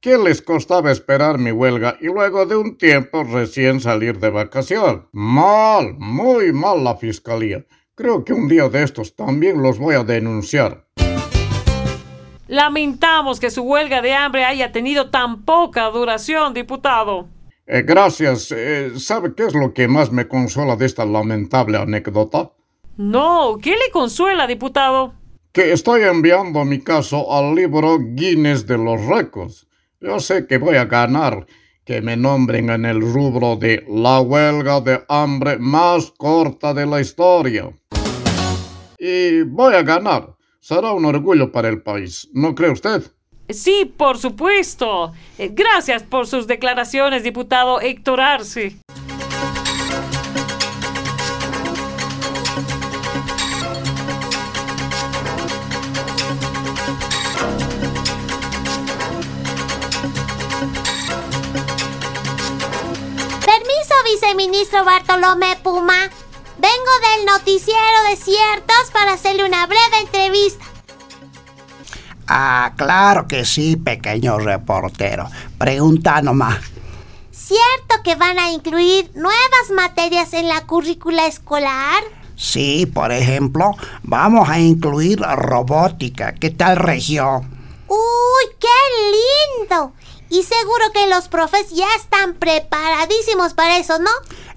¿Qué 0.00 0.18
les 0.18 0.42
costaba 0.42 0.90
esperar 0.90 1.38
mi 1.38 1.52
huelga 1.52 1.96
y 2.00 2.06
luego 2.06 2.44
de 2.44 2.56
un 2.56 2.76
tiempo 2.76 3.22
recién 3.22 3.80
salir 3.80 4.18
de 4.18 4.30
vacación? 4.30 5.06
Mal, 5.12 5.94
muy 5.96 6.52
mal 6.52 6.82
la 6.82 6.96
fiscalía. 6.96 7.64
Creo 8.02 8.24
que 8.24 8.32
un 8.32 8.48
día 8.48 8.68
de 8.68 8.82
estos 8.82 9.14
también 9.14 9.62
los 9.62 9.78
voy 9.78 9.94
a 9.94 10.02
denunciar. 10.02 10.84
Lamentamos 12.48 13.38
que 13.38 13.48
su 13.48 13.62
huelga 13.62 14.02
de 14.02 14.12
hambre 14.12 14.44
haya 14.44 14.72
tenido 14.72 15.10
tan 15.10 15.44
poca 15.44 15.84
duración, 15.84 16.52
diputado. 16.52 17.28
Eh, 17.64 17.82
gracias. 17.82 18.50
Eh, 18.50 18.90
¿Sabe 18.96 19.36
qué 19.36 19.44
es 19.44 19.54
lo 19.54 19.72
que 19.72 19.86
más 19.86 20.10
me 20.10 20.26
consuela 20.26 20.74
de 20.74 20.86
esta 20.86 21.04
lamentable 21.04 21.78
anécdota? 21.78 22.50
No, 22.96 23.58
¿qué 23.62 23.70
le 23.70 23.92
consuela, 23.92 24.48
diputado? 24.48 25.14
que 25.52 25.72
estoy 25.72 26.02
enviando 26.02 26.64
mi 26.64 26.80
caso 26.80 27.32
al 27.32 27.54
libro 27.54 27.98
Guinness 28.00 28.66
de 28.66 28.78
los 28.78 29.06
récords. 29.06 29.68
Yo 30.00 30.18
sé 30.18 30.48
que 30.48 30.58
voy 30.58 30.74
a 30.74 30.86
ganar 30.86 31.46
que 31.84 32.00
me 32.00 32.16
nombren 32.16 32.70
en 32.70 32.84
el 32.84 33.00
rubro 33.00 33.56
de 33.56 33.84
la 33.88 34.20
huelga 34.20 34.80
de 34.80 35.02
hambre 35.08 35.58
más 35.58 36.12
corta 36.16 36.72
de 36.72 36.86
la 36.86 37.00
historia. 37.00 37.70
Y 38.98 39.42
voy 39.42 39.74
a 39.74 39.82
ganar. 39.82 40.36
Será 40.60 40.92
un 40.92 41.04
orgullo 41.04 41.50
para 41.50 41.68
el 41.68 41.82
país, 41.82 42.28
¿no 42.32 42.54
cree 42.54 42.70
usted? 42.70 43.02
Sí, 43.48 43.92
por 43.96 44.16
supuesto. 44.18 45.12
Eh, 45.38 45.50
Gracias 45.52 46.04
por 46.04 46.26
sus 46.26 46.46
declaraciones, 46.46 47.24
diputado 47.24 47.80
Héctor 47.80 48.20
Arce. 48.20 48.76
Viceministro 64.32 64.84
Bartolomé 64.84 65.56
Puma. 65.62 66.08
Vengo 66.58 67.16
del 67.16 67.26
noticiero 67.26 68.04
de 68.08 68.16
ciertos 68.16 68.90
para 68.92 69.12
hacerle 69.12 69.44
una 69.44 69.66
breve 69.66 69.98
entrevista. 70.00 70.64
Ah, 72.26 72.72
claro 72.76 73.26
que 73.28 73.44
sí, 73.44 73.76
pequeño 73.76 74.38
reportero. 74.38 75.28
Pregunta 75.58 76.22
nomás. 76.22 76.60
¿Cierto 77.30 78.02
que 78.02 78.14
van 78.14 78.38
a 78.38 78.50
incluir 78.52 79.10
nuevas 79.14 79.70
materias 79.74 80.32
en 80.32 80.48
la 80.48 80.66
currícula 80.66 81.26
escolar? 81.26 82.02
Sí, 82.34 82.86
por 82.86 83.12
ejemplo, 83.12 83.72
vamos 84.02 84.48
a 84.48 84.58
incluir 84.58 85.20
robótica. 85.20 86.32
¿Qué 86.32 86.50
tal, 86.50 86.76
Regio? 86.76 87.42
¡Uy, 87.86 88.56
qué 88.58 89.68
lindo! 89.68 89.92
Y 90.32 90.42
seguro 90.44 90.92
que 90.94 91.08
los 91.08 91.28
profes 91.28 91.68
ya 91.72 91.88
están 91.94 92.32
preparadísimos 92.32 93.52
para 93.52 93.76
eso, 93.76 93.98
¿no? 93.98 94.10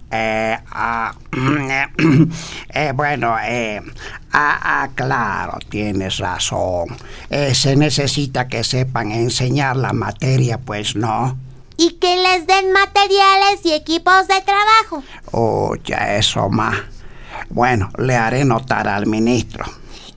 Eh, 0.10 0.58
ah, 0.72 1.14
eh, 2.70 2.94
bueno, 2.96 3.36
eh, 3.44 3.82
ah, 4.32 4.60
ah, 4.62 4.90
claro, 4.96 5.60
tienes 5.68 6.20
razón. 6.20 6.96
Eh, 7.30 7.54
se 7.54 7.76
necesita 7.76 8.48
que 8.48 8.64
sepan 8.64 9.12
enseñar 9.12 9.76
la 9.76 9.92
materia, 9.92 10.60
pues 10.60 10.96
no. 10.96 11.38
Y 11.76 11.96
que 12.00 12.16
les 12.16 12.48
den 12.48 12.72
materiales 12.72 13.66
y 13.66 13.74
equipos 13.74 14.30
de 14.30 14.42
trabajo. 14.44 15.04
Oh, 15.34 15.76
ya 15.84 16.16
eso 16.16 16.48
más. 16.48 16.78
Bueno, 17.50 17.90
le 17.98 18.16
haré 18.16 18.46
notar 18.46 18.88
al 18.88 19.08
ministro. 19.08 19.66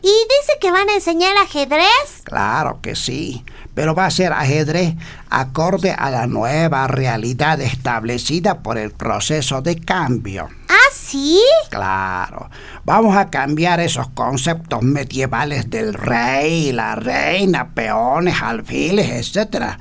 ¿Y 0.03 0.07
dice 0.07 0.53
que 0.61 0.71
van 0.71 0.89
a 0.89 0.95
enseñar 0.95 1.37
ajedrez? 1.37 2.23
Claro 2.23 2.79
que 2.81 2.95
sí, 2.95 3.45
pero 3.79 3.95
va 3.95 4.07
a 4.07 4.11
ser 4.11 4.33
ajedrez 4.33 4.97
acorde 5.31 5.93
a 5.93 6.11
la 6.11 6.27
nueva 6.27 6.89
realidad 6.89 7.61
establecida 7.61 8.59
por 8.59 8.77
el 8.77 8.91
proceso 8.91 9.63
de 9.63 9.79
cambio. 9.79 10.49
¿Ah, 10.69 10.91
sí? 10.93 11.41
Claro, 11.71 12.51
vamos 12.85 13.17
a 13.17 13.31
cambiar 13.31 13.79
esos 13.79 14.09
conceptos 14.09 14.83
medievales 14.83 15.71
del 15.71 15.95
rey, 15.95 16.73
la 16.73 16.97
reina, 16.97 17.69
peones, 17.73 18.43
alfiles, 18.43 19.37
etc. 19.37 19.77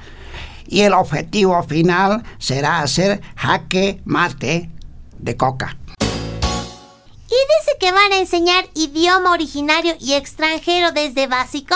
Y 0.67 0.81
el 0.81 0.93
objetivo 0.93 1.63
final 1.63 2.21
será 2.37 2.81
hacer 2.81 3.19
jaque 3.35 3.99
mate 4.05 4.69
de 5.17 5.35
coca. 5.35 5.75
¿Y 5.99 7.33
dice 7.33 7.77
que 7.79 7.91
van 7.91 8.11
a 8.11 8.19
enseñar 8.19 8.65
idioma 8.75 9.31
originario 9.31 9.95
y 9.99 10.13
extranjero 10.13 10.91
desde 10.91 11.25
básico? 11.25 11.75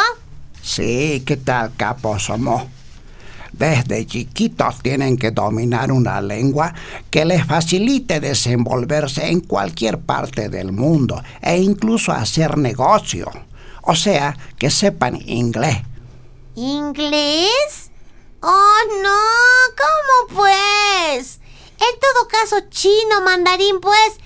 Sí, 0.62 1.24
¿qué 1.26 1.38
tal, 1.38 1.74
capo 1.76 2.20
somos? 2.20 2.64
Desde 3.52 4.06
chiquitos 4.06 4.80
tienen 4.82 5.18
que 5.18 5.32
dominar 5.32 5.92
una 5.92 6.22
lengua 6.22 6.74
que 7.10 7.26
les 7.26 7.46
facilite 7.46 8.20
desenvolverse 8.20 9.28
en 9.28 9.42
cualquier 9.42 10.00
parte 10.00 10.50
del 10.50 10.72
mundo 10.72 11.22
e 11.42 11.58
incluso 11.58 12.12
hacer 12.12 12.58
negocio. 12.58 13.30
O 13.84 13.96
sea, 13.96 14.38
que 14.58 14.70
sepan 14.70 15.20
inglés. 15.28 15.80
¿Inglés? 16.56 17.92
Oh, 18.42 18.78
no, 19.04 19.20
¿cómo 19.78 20.42
pues? 20.42 21.40
En 21.74 22.00
todo 22.00 22.28
caso, 22.28 22.70
chino, 22.70 23.22
mandarín, 23.26 23.80
pues, 23.82 24.20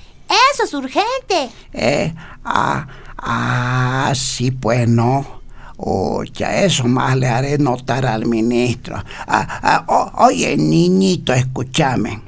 eso 0.52 0.64
es 0.64 0.74
urgente. 0.74 1.50
Eh, 1.74 2.14
ah, 2.44 2.88
ah, 3.18 4.14
sí, 4.16 4.52
pues 4.52 4.88
no. 4.88 5.35
Oh, 5.78 6.24
ya 6.24 6.64
eso 6.64 6.86
más 6.88 7.18
le 7.18 7.28
haré 7.28 7.58
notar 7.58 8.06
al 8.06 8.26
ministro. 8.26 8.96
Ah, 9.28 9.60
ah, 9.62 9.84
o- 9.88 10.26
oye, 10.26 10.56
niñito, 10.58 11.34
escúchame. 11.34 12.22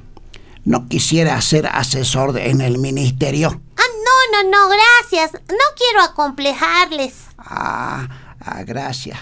¿No 0.65 0.87
quisiera 0.89 1.39
ser 1.41 1.67
asesor 1.67 2.33
de- 2.33 2.49
en 2.49 2.59
el 2.61 2.77
ministerio? 2.77 3.61
Ah, 3.77 3.81
no, 4.05 4.43
no, 4.43 4.49
no, 4.49 4.67
gracias. 4.67 5.31
No 5.49 5.65
quiero 5.77 6.03
acomplejarles. 6.03 7.13
Ah, 7.37 8.07
ah, 8.41 8.63
gracias. 8.63 9.17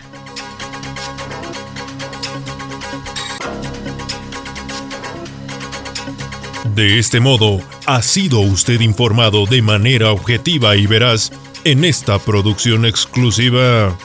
De 6.76 7.00
este 7.00 7.20
modo, 7.20 7.62
ha 7.86 8.02
sido 8.02 8.40
usted 8.42 8.82
informado 8.82 9.46
de 9.46 9.62
manera 9.62 10.12
objetiva 10.12 10.76
y 10.76 10.88
veraz 10.88 11.32
en 11.64 11.86
esta 11.86 12.20
producción 12.20 12.86
exclusiva. 12.86 13.96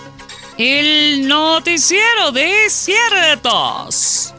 El 0.62 1.26
noticiero 1.26 2.32
de 2.32 2.68
ciertos. 2.68 4.34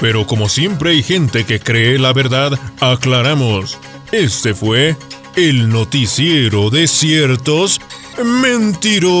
Pero 0.00 0.26
como 0.26 0.48
siempre 0.48 0.90
hay 0.90 1.04
gente 1.04 1.46
que 1.46 1.60
cree 1.60 1.96
la 2.00 2.12
verdad, 2.12 2.58
aclaramos. 2.80 3.78
Este 4.10 4.52
fue 4.52 4.96
el 5.36 5.68
noticiero 5.68 6.70
de 6.70 6.88
ciertos 6.88 7.80
mentirosos. 8.20 9.20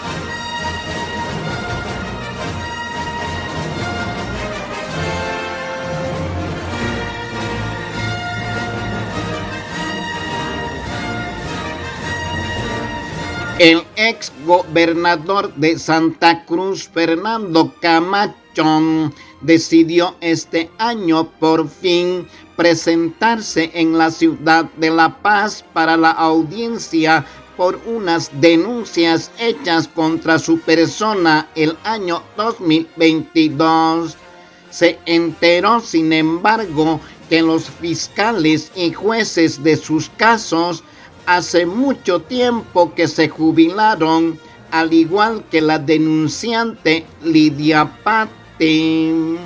El 13.61 13.83
ex 13.95 14.31
gobernador 14.43 15.53
de 15.53 15.77
Santa 15.77 16.45
Cruz, 16.45 16.89
Fernando 16.91 17.71
Camacho, 17.79 19.13
decidió 19.41 20.15
este 20.19 20.71
año 20.79 21.29
por 21.39 21.69
fin 21.69 22.27
presentarse 22.55 23.69
en 23.75 23.99
la 23.99 24.09
ciudad 24.09 24.65
de 24.77 24.89
La 24.89 25.21
Paz 25.21 25.63
para 25.73 25.95
la 25.95 26.09
audiencia 26.09 27.23
por 27.55 27.79
unas 27.85 28.31
denuncias 28.41 29.29
hechas 29.37 29.87
contra 29.87 30.39
su 30.39 30.57
persona 30.61 31.47
el 31.53 31.77
año 31.83 32.23
2022. 32.37 34.17
Se 34.71 34.97
enteró, 35.05 35.81
sin 35.81 36.13
embargo, 36.13 36.99
que 37.29 37.43
los 37.43 37.69
fiscales 37.69 38.71
y 38.75 38.91
jueces 38.91 39.61
de 39.63 39.77
sus 39.77 40.09
casos 40.17 40.83
hace 41.25 41.65
mucho 41.65 42.21
tiempo 42.21 42.93
que 42.93 43.07
se 43.07 43.29
jubilaron, 43.29 44.39
al 44.71 44.93
igual 44.93 45.43
que 45.49 45.61
la 45.61 45.79
denunciante 45.79 47.05
Lidia 47.23 47.91
Patti. 48.03 49.37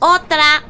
Otra, 0.00 0.62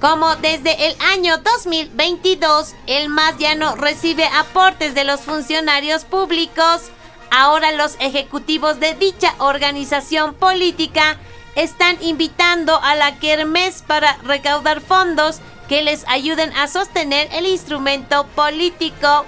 como 0.00 0.36
desde 0.36 0.88
el 0.88 0.96
año 1.12 1.38
2022 1.38 2.74
el 2.86 3.08
más 3.08 3.36
ya 3.38 3.54
no 3.54 3.74
recibe 3.74 4.24
aportes 4.24 4.94
de 4.94 5.04
los 5.04 5.20
funcionarios 5.20 6.04
públicos, 6.04 6.90
ahora 7.30 7.72
los 7.72 7.96
ejecutivos 8.00 8.80
de 8.80 8.94
dicha 8.94 9.34
organización 9.38 10.34
política 10.34 11.18
están 11.54 11.96
invitando 12.00 12.78
a 12.82 12.94
la 12.94 13.18
Kermés 13.18 13.82
para 13.86 14.16
recaudar 14.24 14.80
fondos 14.80 15.40
que 15.68 15.82
les 15.82 16.06
ayuden 16.08 16.52
a 16.52 16.68
sostener 16.68 17.28
el 17.32 17.46
instrumento 17.46 18.26
político. 18.34 19.26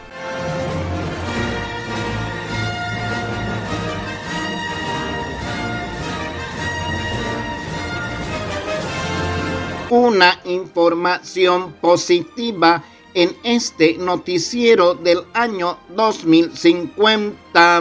Una 9.90 10.38
información 10.44 11.72
positiva 11.80 12.84
en 13.14 13.36
este 13.42 13.96
noticiero 13.98 14.94
del 14.94 15.24
año 15.32 15.78
2050. 15.96 17.80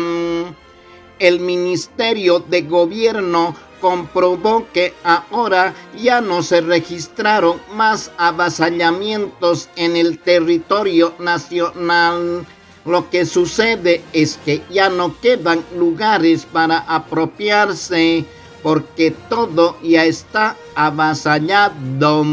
El 1.19 1.39
Ministerio 1.39 2.39
de 2.39 2.61
Gobierno 2.61 3.55
comprobó 3.81 4.67
que 4.73 4.93
ahora 5.03 5.73
ya 5.97 6.21
no 6.21 6.43
se 6.43 6.61
registraron 6.61 7.59
más 7.73 8.11
avasallamientos 8.17 9.69
en 9.75 9.95
el 9.95 10.19
territorio 10.19 11.13
nacional. 11.19 12.45
Lo 12.85 13.09
que 13.09 13.25
sucede 13.25 14.01
es 14.13 14.39
que 14.45 14.61
ya 14.69 14.89
no 14.89 15.19
quedan 15.19 15.63
lugares 15.77 16.45
para 16.45 16.79
apropiarse 16.79 18.25
porque 18.63 19.11
todo 19.29 19.77
ya 19.81 20.05
está 20.05 20.55
avasallado. 20.75 22.25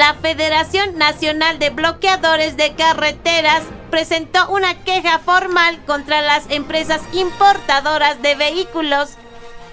La 0.00 0.14
Federación 0.14 0.96
Nacional 0.96 1.58
de 1.58 1.68
Bloqueadores 1.68 2.56
de 2.56 2.72
Carreteras 2.72 3.62
presentó 3.90 4.48
una 4.48 4.82
queja 4.82 5.18
formal 5.18 5.78
contra 5.84 6.22
las 6.22 6.50
empresas 6.50 7.02
importadoras 7.12 8.22
de 8.22 8.34
vehículos. 8.34 9.10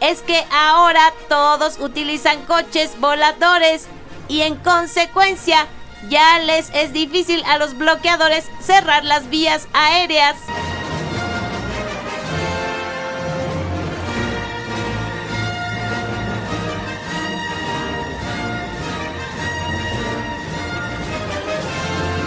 Es 0.01 0.21
que 0.23 0.45
ahora 0.51 1.13
todos 1.29 1.79
utilizan 1.79 2.43
coches 2.43 2.99
voladores 2.99 3.87
y 4.27 4.41
en 4.41 4.57
consecuencia 4.57 5.65
ya 6.09 6.39
les 6.39 6.71
es 6.71 6.91
difícil 6.91 7.41
a 7.45 7.57
los 7.57 7.77
bloqueadores 7.77 8.43
cerrar 8.59 9.05
las 9.05 9.29
vías 9.29 9.69
aéreas. 9.71 10.35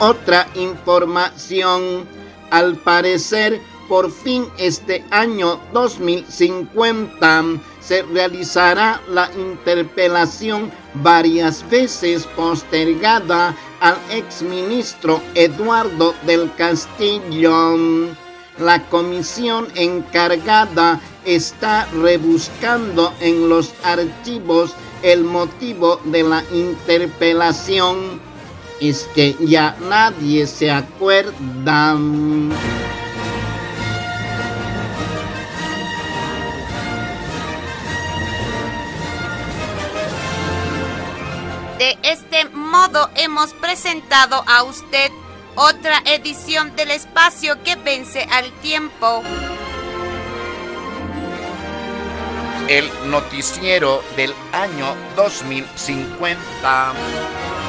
Otra 0.01 0.49
información, 0.55 2.09
al 2.51 2.75
parecer, 2.77 3.61
por 3.87 4.11
fin 4.11 4.47
este 4.57 5.05
año 5.11 5.61
2050 5.75 7.45
se 7.81 8.03
realizará 8.05 9.03
la 9.11 9.31
interpelación 9.37 10.71
varias 10.95 11.69
veces 11.69 12.25
postergada 12.35 13.55
al 13.81 13.99
exministro 14.11 15.21
Eduardo 15.35 16.15
del 16.25 16.51
Castillo. 16.55 17.77
La 18.59 18.83
comisión 18.89 19.69
encargada 19.75 20.99
está 21.27 21.85
rebuscando 21.93 23.13
en 23.21 23.51
los 23.51 23.75
archivos 23.83 24.73
el 25.03 25.25
motivo 25.25 26.01
de 26.05 26.23
la 26.23 26.43
interpelación 26.53 28.30
es 28.81 29.09
que 29.15 29.37
ya 29.41 29.77
nadie 29.89 30.47
se 30.47 30.71
acuerda. 30.71 31.97
De 41.79 41.99
este 42.03 42.49
modo 42.51 43.11
hemos 43.17 43.55
presentado 43.55 44.45
a 44.47 44.65
usted 44.65 45.11
otra 45.57 46.03
edición 46.05 46.77
del 46.77 46.91
espacio 46.91 47.63
que 47.63 47.77
vence 47.77 48.27
al 48.31 48.53
tiempo. 48.61 49.23
El 52.69 52.89
noticiero 53.11 54.03
del 54.17 54.35
año 54.53 54.95
2050. 55.17 57.60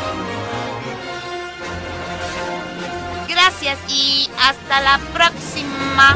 Gracias 3.43 3.79
y 3.89 4.29
hasta 4.39 4.81
la 4.81 4.99
próxima. 5.11 6.15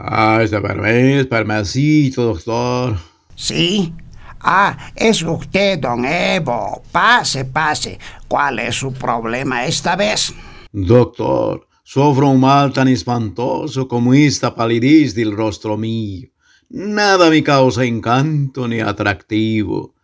Ah, 0.00 0.40
este 0.42 0.60
permiso, 0.60 1.28
permisito, 1.28 2.24
doctor. 2.24 2.98
Sí. 3.36 3.94
Ah, 4.40 4.76
es 4.96 5.22
usted, 5.22 5.78
don 5.78 6.04
Evo. 6.04 6.82
Pase, 6.90 7.44
pase. 7.44 8.00
¿Cuál 8.26 8.58
es 8.58 8.74
su 8.74 8.92
problema 8.92 9.64
esta 9.64 9.94
vez? 9.94 10.34
Doctor, 10.72 11.68
sufro 11.84 12.30
un 12.30 12.40
mal 12.40 12.72
tan 12.72 12.88
espantoso 12.88 13.86
como 13.86 14.12
esta 14.12 14.52
palidez 14.52 15.14
del 15.14 15.36
rostro 15.36 15.76
mío. 15.76 16.31
Nada 16.72 17.28
me 17.28 17.42
causa 17.42 17.84
encanto 17.84 18.66
ni 18.66 18.80
atractivo. 18.80 19.94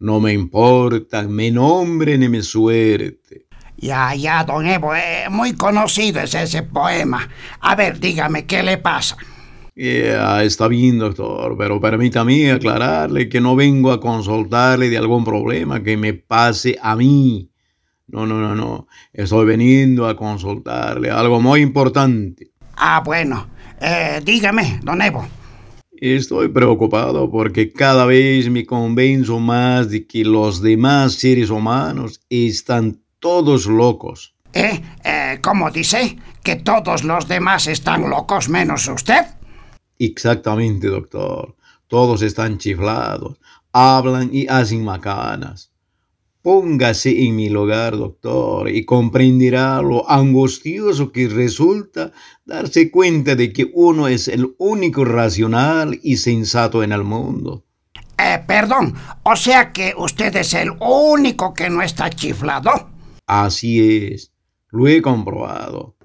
No 0.00 0.20
me 0.20 0.34
importa 0.34 1.22
mi 1.22 1.50
nombre 1.50 2.18
ni 2.18 2.28
mi 2.28 2.42
suerte. 2.42 3.46
Ya, 3.78 4.14
ya, 4.14 4.44
don 4.44 4.66
Evo, 4.66 4.94
eh, 4.94 5.30
muy 5.30 5.54
conocido 5.54 6.20
es 6.20 6.34
ese 6.34 6.62
poema. 6.64 7.26
A 7.60 7.74
ver, 7.74 7.98
dígame, 7.98 8.44
¿qué 8.44 8.62
le 8.62 8.76
pasa? 8.76 9.16
Ya, 9.74 10.42
está 10.42 10.68
bien, 10.68 10.98
doctor, 10.98 11.56
pero 11.56 11.80
permítame 11.80 12.52
aclararle 12.52 13.30
que 13.30 13.40
no 13.40 13.56
vengo 13.56 13.90
a 13.90 13.98
consultarle 13.98 14.90
de 14.90 14.98
algún 14.98 15.24
problema 15.24 15.82
que 15.82 15.96
me 15.96 16.12
pase 16.12 16.78
a 16.82 16.94
mí. 16.94 17.50
No, 18.06 18.26
no, 18.26 18.38
no, 18.38 18.54
no. 18.54 18.86
Estoy 19.14 19.46
veniendo 19.46 20.06
a 20.06 20.14
consultarle 20.14 21.10
algo 21.10 21.40
muy 21.40 21.62
importante. 21.62 22.50
Ah, 22.76 23.00
bueno. 23.02 23.48
Eh, 23.80 24.20
dígame, 24.22 24.80
don 24.82 25.00
Evo. 25.00 25.37
Estoy 26.00 26.46
preocupado 26.46 27.28
porque 27.28 27.72
cada 27.72 28.06
vez 28.06 28.48
me 28.48 28.64
convenzo 28.64 29.40
más 29.40 29.90
de 29.90 30.06
que 30.06 30.24
los 30.24 30.62
demás 30.62 31.14
seres 31.14 31.50
humanos 31.50 32.20
están 32.30 33.00
todos 33.18 33.66
locos. 33.66 34.32
¿Eh? 34.52 34.80
eh 35.02 35.38
¿Cómo 35.42 35.72
dice? 35.72 36.16
¿Que 36.44 36.54
todos 36.54 37.02
los 37.02 37.26
demás 37.26 37.66
están 37.66 38.08
locos 38.08 38.48
menos 38.48 38.86
usted? 38.86 39.26
Exactamente, 39.98 40.86
doctor. 40.86 41.56
Todos 41.88 42.22
están 42.22 42.58
chiflados, 42.58 43.40
hablan 43.72 44.30
y 44.32 44.46
hacen 44.46 44.84
macanas. 44.84 45.72
Póngase 46.50 47.26
en 47.26 47.36
mi 47.36 47.50
lugar, 47.50 47.98
doctor, 47.98 48.70
y 48.70 48.86
comprenderá 48.86 49.82
lo 49.82 50.10
angustioso 50.10 51.12
que 51.12 51.28
resulta 51.28 52.10
darse 52.46 52.90
cuenta 52.90 53.36
de 53.36 53.52
que 53.52 53.70
uno 53.74 54.08
es 54.08 54.28
el 54.28 54.54
único 54.56 55.04
racional 55.04 56.00
y 56.02 56.16
sensato 56.16 56.82
en 56.82 56.92
el 56.92 57.04
mundo. 57.04 57.66
Eh, 58.16 58.42
perdón, 58.46 58.94
o 59.24 59.36
sea 59.36 59.74
que 59.74 59.92
usted 59.94 60.34
es 60.36 60.54
el 60.54 60.70
único 60.80 61.52
que 61.52 61.68
no 61.68 61.82
está 61.82 62.08
chiflado. 62.08 62.70
Así 63.26 64.06
es, 64.06 64.32
lo 64.70 64.88
he 64.88 65.02
comprobado. 65.02 65.96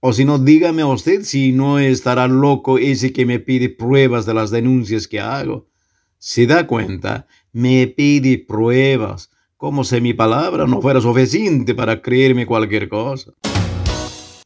O 0.00 0.14
si 0.14 0.24
no, 0.24 0.38
dígame 0.38 0.82
usted 0.82 1.24
si 1.24 1.52
no 1.52 1.78
estará 1.78 2.26
loco 2.26 2.78
ese 2.78 3.12
que 3.12 3.26
me 3.26 3.38
pide 3.38 3.68
pruebas 3.68 4.24
de 4.24 4.32
las 4.32 4.50
denuncias 4.50 5.06
que 5.06 5.20
hago. 5.20 5.68
¿Se 6.16 6.46
da 6.46 6.66
cuenta? 6.66 7.26
Me 7.52 7.86
pide 7.86 8.38
pruebas, 8.38 9.28
como 9.60 9.84
si 9.84 10.00
mi 10.00 10.14
palabra 10.14 10.66
no 10.66 10.80
fuera 10.80 11.02
suficiente 11.02 11.74
para 11.74 12.00
creerme 12.00 12.46
cualquier 12.46 12.88
cosa. 12.88 13.30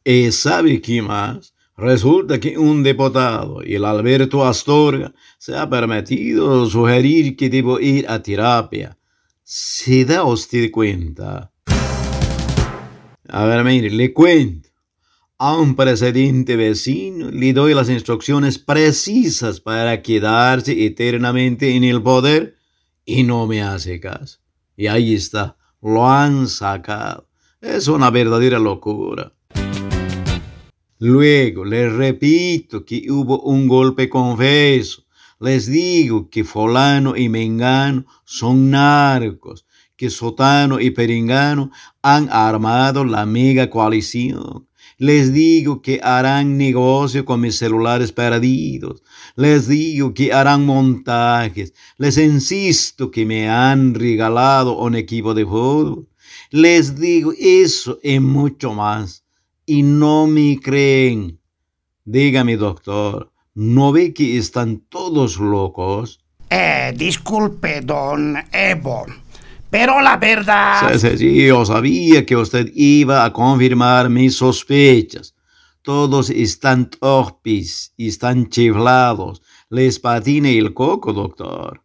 ¿Y 0.03 0.29
sabe 0.33 0.81
qué 0.81 1.01
más? 1.01 1.53
Resulta 1.77 2.37
que 2.37 2.57
un 2.57 2.83
diputado, 2.83 3.61
el 3.61 3.85
Alberto 3.85 4.45
Astorga, 4.45 5.13
se 5.37 5.55
ha 5.55 5.69
permitido 5.69 6.65
sugerir 6.65 7.37
que 7.37 7.49
debo 7.49 7.79
ir 7.79 8.05
a 8.09 8.21
terapia. 8.21 8.97
¿Se 9.41 10.03
da 10.03 10.25
usted 10.25 10.69
cuenta? 10.69 11.49
A 13.29 13.45
ver, 13.45 13.63
mire, 13.63 13.89
le 13.91 14.11
cuento 14.11 14.67
a 15.37 15.57
un 15.57 15.77
precedente 15.77 16.57
vecino 16.57 17.31
le 17.31 17.53
doy 17.53 17.73
las 17.73 17.89
instrucciones 17.89 18.59
precisas 18.59 19.61
para 19.61 20.01
quedarse 20.01 20.85
eternamente 20.85 21.73
en 21.73 21.85
el 21.85 22.03
poder 22.03 22.57
y 23.05 23.23
no 23.23 23.47
me 23.47 23.61
hace 23.61 24.01
caso. 24.01 24.44
Y 24.77 24.87
ahí 24.87 25.13
está, 25.13 25.57
lo 25.81 26.07
han 26.07 26.47
sacado. 26.47 27.27
Es 27.61 27.87
una 27.87 28.09
verdadera 28.09 28.59
locura. 28.59 29.33
Luego 30.99 31.65
les 31.65 31.91
repito 31.91 32.85
que 32.85 33.05
hubo 33.09 33.41
un 33.41 33.67
golpe 33.67 34.09
confeso. 34.09 35.03
Les 35.39 35.67
digo 35.67 36.29
que 36.29 36.43
fulano 36.43 37.15
y 37.17 37.27
mengano 37.27 38.05
son 38.23 38.71
narcos, 38.71 39.65
que 39.95 40.09
sotano 40.09 40.79
y 40.79 40.91
peringano 40.91 41.71
han 42.01 42.29
armado 42.31 43.03
la 43.03 43.25
mega 43.25 43.69
coalición 43.69 44.67
Les 44.97 45.33
digo 45.33 45.81
que 45.81 45.99
harán 46.01 46.57
negocio 46.57 47.25
con 47.25 47.41
mis 47.41 47.57
celulares 47.57 48.13
perdidos. 48.13 49.03
Les 49.35 49.67
digo 49.67 50.13
que 50.13 50.31
harán 50.31 50.65
montajes. 50.65 51.73
Les 51.97 52.17
insisto 52.17 53.11
que 53.11 53.25
me 53.25 53.49
han 53.49 53.93
regalado 53.93 54.77
un 54.77 54.95
equipo 54.95 55.33
de 55.33 55.43
fútbol. 55.45 56.07
Les 56.49 56.97
digo 56.97 57.33
eso 57.37 57.99
y 58.01 58.19
mucho 58.19 58.73
más. 58.73 59.25
Y 59.65 59.83
no 59.83 60.27
me 60.27 60.59
creen. 60.61 61.39
Dígame, 62.05 62.55
doctor, 62.55 63.31
¿no 63.53 63.91
ve 63.91 64.13
que 64.13 64.37
están 64.37 64.77
todos 64.89 65.37
locos? 65.39 66.23
Eh, 66.49 66.93
disculpe, 66.95 67.81
don 67.81 68.37
Evo. 68.51 69.05
Pero 69.77 69.99
la 69.99 70.15
verdad... 70.15 70.89
Sí, 70.93 70.99
sí, 70.99 71.17
sí, 71.17 71.47
yo 71.47 71.65
sabía 71.65 72.25
que 72.25 72.37
usted 72.37 72.71
iba 72.75 73.25
a 73.25 73.33
confirmar 73.33 74.09
mis 74.09 74.37
sospechas. 74.37 75.35
Todos 75.81 76.29
están 76.29 76.89
torpes 76.89 77.93
y 77.97 78.07
están 78.07 78.47
chiflados. 78.47 79.41
Les 79.69 79.99
patina 79.99 80.47
el 80.47 80.73
coco, 80.73 81.11
doctor. 81.11 81.83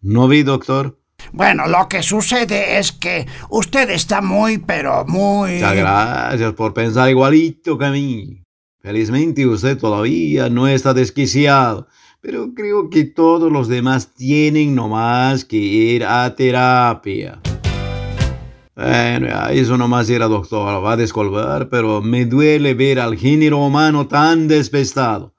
¿No 0.00 0.28
vi, 0.28 0.44
doctor? 0.44 1.00
Bueno, 1.32 1.66
lo 1.66 1.88
que 1.88 2.04
sucede 2.04 2.78
es 2.78 2.92
que 2.92 3.26
usted 3.50 3.90
está 3.90 4.20
muy, 4.20 4.58
pero 4.58 5.04
muy... 5.04 5.54
Muchas 5.54 5.74
gracias 5.74 6.52
por 6.52 6.72
pensar 6.72 7.10
igualito 7.10 7.76
que 7.76 7.84
a 7.84 7.90
mí. 7.90 8.44
Felizmente 8.80 9.44
usted 9.44 9.76
todavía 9.76 10.48
no 10.50 10.68
está 10.68 10.94
desquiciado, 10.94 11.88
pero 12.24 12.54
creo 12.54 12.88
que 12.88 13.04
todos 13.04 13.52
los 13.52 13.68
demás 13.68 14.14
tienen 14.14 14.74
nomás 14.74 15.44
que 15.44 15.58
ir 15.58 16.04
a 16.04 16.34
terapia. 16.34 17.38
Bueno, 18.74 19.48
eso 19.50 19.76
nomás 19.76 20.08
era 20.08 20.26
doctor, 20.26 20.82
va 20.82 20.92
a 20.92 20.96
descolgar, 20.96 21.68
pero 21.68 22.00
me 22.00 22.24
duele 22.24 22.72
ver 22.72 22.98
al 22.98 23.18
género 23.18 23.58
humano 23.58 24.08
tan 24.08 24.48
despestado. 24.48 25.34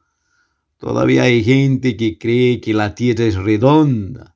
Todavía 0.77 1.23
hay 1.23 1.43
gente 1.43 1.97
que 1.97 2.19
cree 2.19 2.61
que 2.61 2.75
la 2.75 2.93
tierra 2.93 3.23
es 3.23 3.35
redonda. 3.35 4.35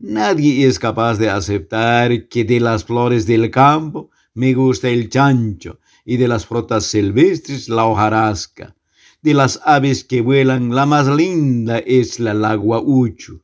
Nadie 0.00 0.66
es 0.66 0.80
capaz 0.80 1.16
de 1.16 1.30
aceptar 1.30 2.26
que 2.26 2.42
de 2.42 2.58
las 2.58 2.82
flores 2.82 3.24
del 3.24 3.52
campo 3.52 4.10
me 4.34 4.52
gusta 4.52 4.88
el 4.88 5.08
chancho 5.08 5.78
y 6.04 6.16
de 6.16 6.26
las 6.26 6.44
frutas 6.44 6.86
silvestres 6.86 7.68
la 7.68 7.84
hojarasca. 7.84 8.74
De 9.22 9.34
las 9.34 9.60
aves 9.64 10.02
que 10.02 10.20
vuelan, 10.20 10.74
la 10.74 10.84
más 10.84 11.06
linda 11.06 11.78
es 11.78 12.18
la 12.18 12.34
laguaucho. 12.34 13.40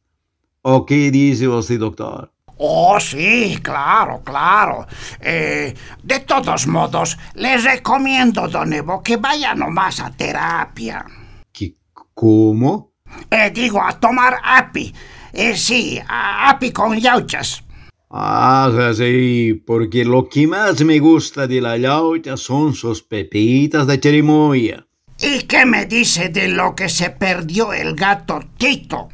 ¿O 0.63 0.85
qué 0.85 1.13
dice 1.13 1.47
usted, 1.47 1.79
doctor? 1.79 2.33
Oh, 2.57 2.99
sí, 2.99 3.57
claro, 3.63 4.21
claro. 4.25 4.89
Eh, 5.21 5.73
de 6.03 6.21
todos 6.21 6.67
modos, 6.67 7.17
les 7.35 7.63
recomiendo, 7.63 8.49
don 8.49 8.73
Evo, 8.73 9.01
que 9.05 9.19
vaya 9.19 9.55
nomás 9.55 10.01
a 10.01 10.11
terapia. 10.11 11.07
¿Qué, 11.53 11.77
¿Cómo? 12.13 12.95
Eh, 13.31 13.53
digo, 13.55 13.81
a 13.81 13.93
tomar 14.01 14.35
api. 14.43 14.93
Eh, 15.33 15.57
sí, 15.57 16.01
a 16.09 16.51
api 16.51 16.73
con 16.73 16.99
yauchas. 16.99 17.63
Ah, 18.11 18.91
sí, 18.97 19.63
porque 19.65 20.05
lo 20.05 20.29
que 20.29 20.49
más 20.49 20.83
me 20.83 20.99
gusta 20.99 21.47
de 21.47 21.61
la 21.61 21.77
yaucha 21.77 22.37
son 22.37 22.75
sus 22.75 23.01
pepitas 23.01 23.87
de 23.87 24.01
cherimoya. 24.01 24.88
¿Y 25.21 25.43
qué 25.43 25.67
me 25.67 25.87
dice 25.87 26.29
de 26.29 26.47
lo 26.47 26.77
que 26.77 26.89
se 26.89 27.11
perdió 27.11 27.73
el 27.73 27.97
gato 27.97 28.41
Tito? 28.57 29.09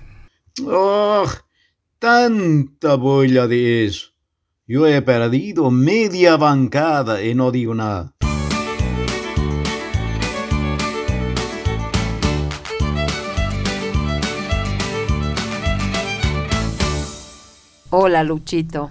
Oh, 0.67 1.27
tanta 1.99 2.97
bola 2.97 3.47
de 3.47 3.87
eso. 3.87 4.09
Yo 4.67 4.87
he 4.87 5.01
perdido 5.01 5.71
media 5.71 6.37
bancada 6.37 7.23
y 7.23 7.35
no 7.35 7.51
digo 7.51 7.75
nada. 7.75 8.13
Hola, 17.89 18.25
Luchito. 18.25 18.91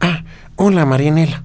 Ah, 0.00 0.24
hola, 0.56 0.84
Marianela. 0.84 1.44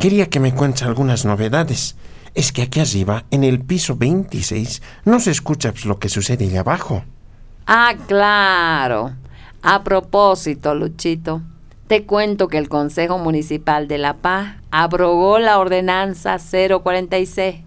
Quería 0.00 0.28
que 0.28 0.40
me 0.40 0.52
cuentes 0.52 0.82
algunas 0.82 1.24
novedades. 1.24 1.94
Es 2.36 2.52
que 2.52 2.60
aquí 2.60 2.80
arriba, 2.80 3.24
en 3.30 3.44
el 3.44 3.60
piso 3.60 3.96
26, 3.96 4.82
no 5.06 5.20
se 5.20 5.30
escucha 5.30 5.72
lo 5.86 5.98
que 5.98 6.10
sucede 6.10 6.44
allá 6.44 6.60
abajo. 6.60 7.02
Ah, 7.66 7.94
claro. 8.06 9.14
A 9.62 9.82
propósito, 9.82 10.74
Luchito, 10.74 11.40
te 11.86 12.04
cuento 12.04 12.48
que 12.48 12.58
el 12.58 12.68
Consejo 12.68 13.16
Municipal 13.16 13.88
de 13.88 13.96
La 13.96 14.18
Paz 14.18 14.56
abrogó 14.70 15.38
la 15.38 15.58
ordenanza 15.58 16.36
046. 16.36 17.64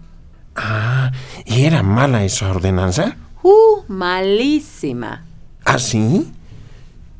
Ah, 0.54 1.10
¿y 1.44 1.64
era 1.64 1.82
mala 1.82 2.22
esa 2.22 2.48
ordenanza? 2.48 3.16
¡Uh! 3.42 3.82
Malísima. 3.88 5.24
¿Ah, 5.64 5.80
sí? 5.80 6.32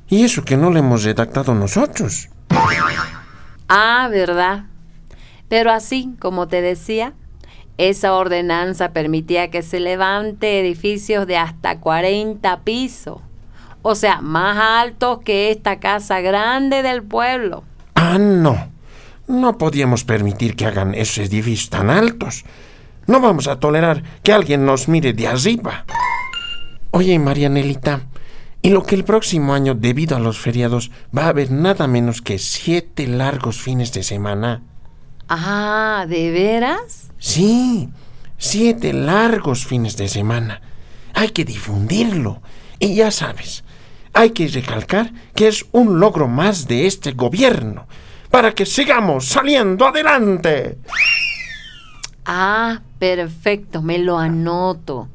¿Y 0.08 0.22
eso 0.22 0.44
que 0.44 0.56
no 0.56 0.70
le 0.70 0.78
hemos 0.78 1.02
redactado 1.02 1.52
nosotros? 1.52 2.28
Ah, 3.68 4.06
verdad. 4.08 4.66
Pero 5.48 5.72
así, 5.72 6.14
como 6.20 6.46
te 6.46 6.62
decía, 6.62 7.12
esa 7.88 8.14
ordenanza 8.14 8.92
permitía 8.92 9.50
que 9.50 9.62
se 9.62 9.80
levante 9.80 10.60
edificios 10.60 11.26
de 11.26 11.38
hasta 11.38 11.80
40 11.80 12.60
pisos. 12.60 13.22
O 13.80 13.94
sea, 13.94 14.20
más 14.20 14.58
altos 14.58 15.20
que 15.24 15.50
esta 15.50 15.80
casa 15.80 16.20
grande 16.20 16.82
del 16.82 17.02
pueblo. 17.02 17.64
Ah, 17.94 18.18
no. 18.18 18.70
No 19.26 19.56
podíamos 19.56 20.04
permitir 20.04 20.56
que 20.56 20.66
hagan 20.66 20.94
esos 20.94 21.18
edificios 21.18 21.70
tan 21.70 21.88
altos. 21.88 22.44
No 23.06 23.20
vamos 23.20 23.48
a 23.48 23.58
tolerar 23.58 24.02
que 24.22 24.34
alguien 24.34 24.66
nos 24.66 24.86
mire 24.86 25.14
de 25.14 25.28
arriba. 25.28 25.86
Oye, 26.90 27.18
Marianelita, 27.18 28.02
y 28.60 28.68
lo 28.68 28.82
que 28.82 28.94
el 28.94 29.04
próximo 29.04 29.54
año, 29.54 29.74
debido 29.74 30.16
a 30.16 30.20
los 30.20 30.38
feriados, 30.38 30.90
va 31.16 31.24
a 31.24 31.28
haber 31.28 31.50
nada 31.50 31.86
menos 31.86 32.20
que 32.20 32.38
siete 32.38 33.06
largos 33.06 33.58
fines 33.58 33.92
de 33.94 34.02
semana. 34.02 34.62
Ah, 35.32 36.06
¿de 36.08 36.32
veras? 36.32 37.12
Sí, 37.18 37.88
siete 38.36 38.92
largos 38.92 39.64
fines 39.64 39.96
de 39.96 40.08
semana. 40.08 40.60
Hay 41.14 41.28
que 41.28 41.44
difundirlo. 41.44 42.42
Y 42.80 42.96
ya 42.96 43.12
sabes, 43.12 43.62
hay 44.12 44.30
que 44.30 44.48
recalcar 44.48 45.12
que 45.36 45.46
es 45.46 45.66
un 45.70 46.00
logro 46.00 46.26
más 46.26 46.66
de 46.66 46.88
este 46.88 47.12
gobierno, 47.12 47.86
para 48.28 48.52
que 48.52 48.66
sigamos 48.66 49.28
saliendo 49.28 49.86
adelante. 49.86 50.78
Ah, 52.26 52.80
perfecto, 52.98 53.82
me 53.82 53.98
lo 53.98 54.18
anoto. 54.18 55.08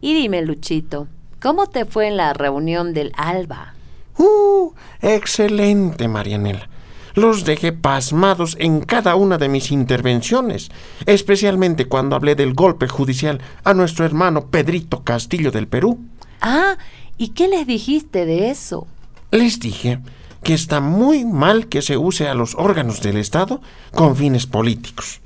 Y 0.00 0.14
dime, 0.14 0.40
Luchito, 0.40 1.08
¿cómo 1.42 1.66
te 1.66 1.84
fue 1.84 2.08
en 2.08 2.16
la 2.16 2.32
reunión 2.32 2.94
del 2.94 3.12
ALBA? 3.18 3.74
¡Uh! 4.16 4.72
Excelente, 5.02 6.08
Marianela. 6.08 6.70
Los 7.18 7.44
dejé 7.44 7.72
pasmados 7.72 8.56
en 8.60 8.78
cada 8.78 9.16
una 9.16 9.38
de 9.38 9.48
mis 9.48 9.72
intervenciones, 9.72 10.70
especialmente 11.04 11.86
cuando 11.86 12.14
hablé 12.14 12.36
del 12.36 12.54
golpe 12.54 12.86
judicial 12.86 13.40
a 13.64 13.74
nuestro 13.74 14.04
hermano 14.04 14.46
Pedrito 14.52 15.02
Castillo 15.02 15.50
del 15.50 15.66
Perú. 15.66 15.98
Ah, 16.40 16.78
¿y 17.16 17.30
qué 17.30 17.48
les 17.48 17.66
dijiste 17.66 18.24
de 18.24 18.50
eso? 18.50 18.86
Les 19.32 19.58
dije 19.58 19.98
que 20.44 20.54
está 20.54 20.78
muy 20.78 21.24
mal 21.24 21.66
que 21.66 21.82
se 21.82 21.96
use 21.96 22.28
a 22.28 22.34
los 22.34 22.54
órganos 22.54 23.00
del 23.02 23.16
Estado 23.16 23.60
con 23.92 24.14
fines 24.14 24.46
políticos. 24.46 25.20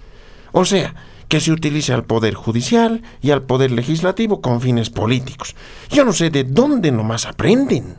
O 0.53 0.65
sea, 0.65 0.95
que 1.29 1.41
se 1.41 1.53
utilice 1.53 1.93
al 1.93 2.05
Poder 2.05 2.33
Judicial 2.33 3.03
y 3.21 3.33
al 3.33 3.43
Poder 3.43 3.71
Legislativo 3.71 4.41
con 4.41 4.63
fines 4.63 4.89
políticos. 4.89 5.55
Yo 5.91 6.07
no 6.07 6.15
sé 6.15 6.31
de 6.31 6.45
dónde 6.45 6.91
nomás 6.91 7.27
aprenden. 7.27 7.99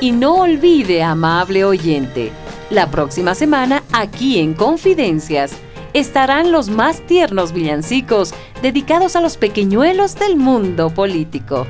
Y 0.00 0.12
no 0.12 0.36
olvide, 0.36 1.02
amable 1.02 1.64
oyente, 1.64 2.30
la 2.70 2.88
próxima 2.88 3.34
semana 3.34 3.82
aquí 3.92 4.38
en 4.38 4.54
Confidencias 4.54 5.52
estarán 5.92 6.52
los 6.52 6.68
más 6.68 7.04
tiernos 7.06 7.52
villancicos 7.52 8.32
dedicados 8.62 9.16
a 9.16 9.20
los 9.20 9.36
pequeñuelos 9.36 10.14
del 10.14 10.36
mundo 10.36 10.90
político. 10.90 11.66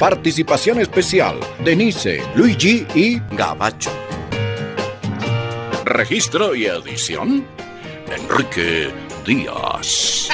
Participación 0.00 0.80
especial, 0.80 1.38
Denise, 1.64 2.22
Luigi 2.34 2.86
y 2.94 3.20
Gabacho. 3.36 3.90
registro 5.84 6.54
y 6.54 6.66
edición, 6.66 7.44
Enrique 8.16 9.09
Díaz. 9.24 10.28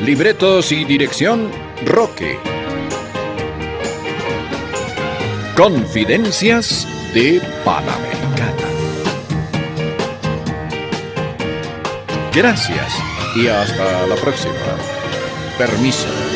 Libretos 0.00 0.72
y 0.72 0.84
dirección 0.84 1.50
Roque. 1.84 2.38
Confidencias 5.56 6.86
de 7.14 7.40
Panamericana. 7.64 8.68
Gracias 12.34 12.94
y 13.36 13.46
hasta 13.46 14.06
la 14.06 14.16
próxima. 14.16 14.54
Permiso. 15.58 16.31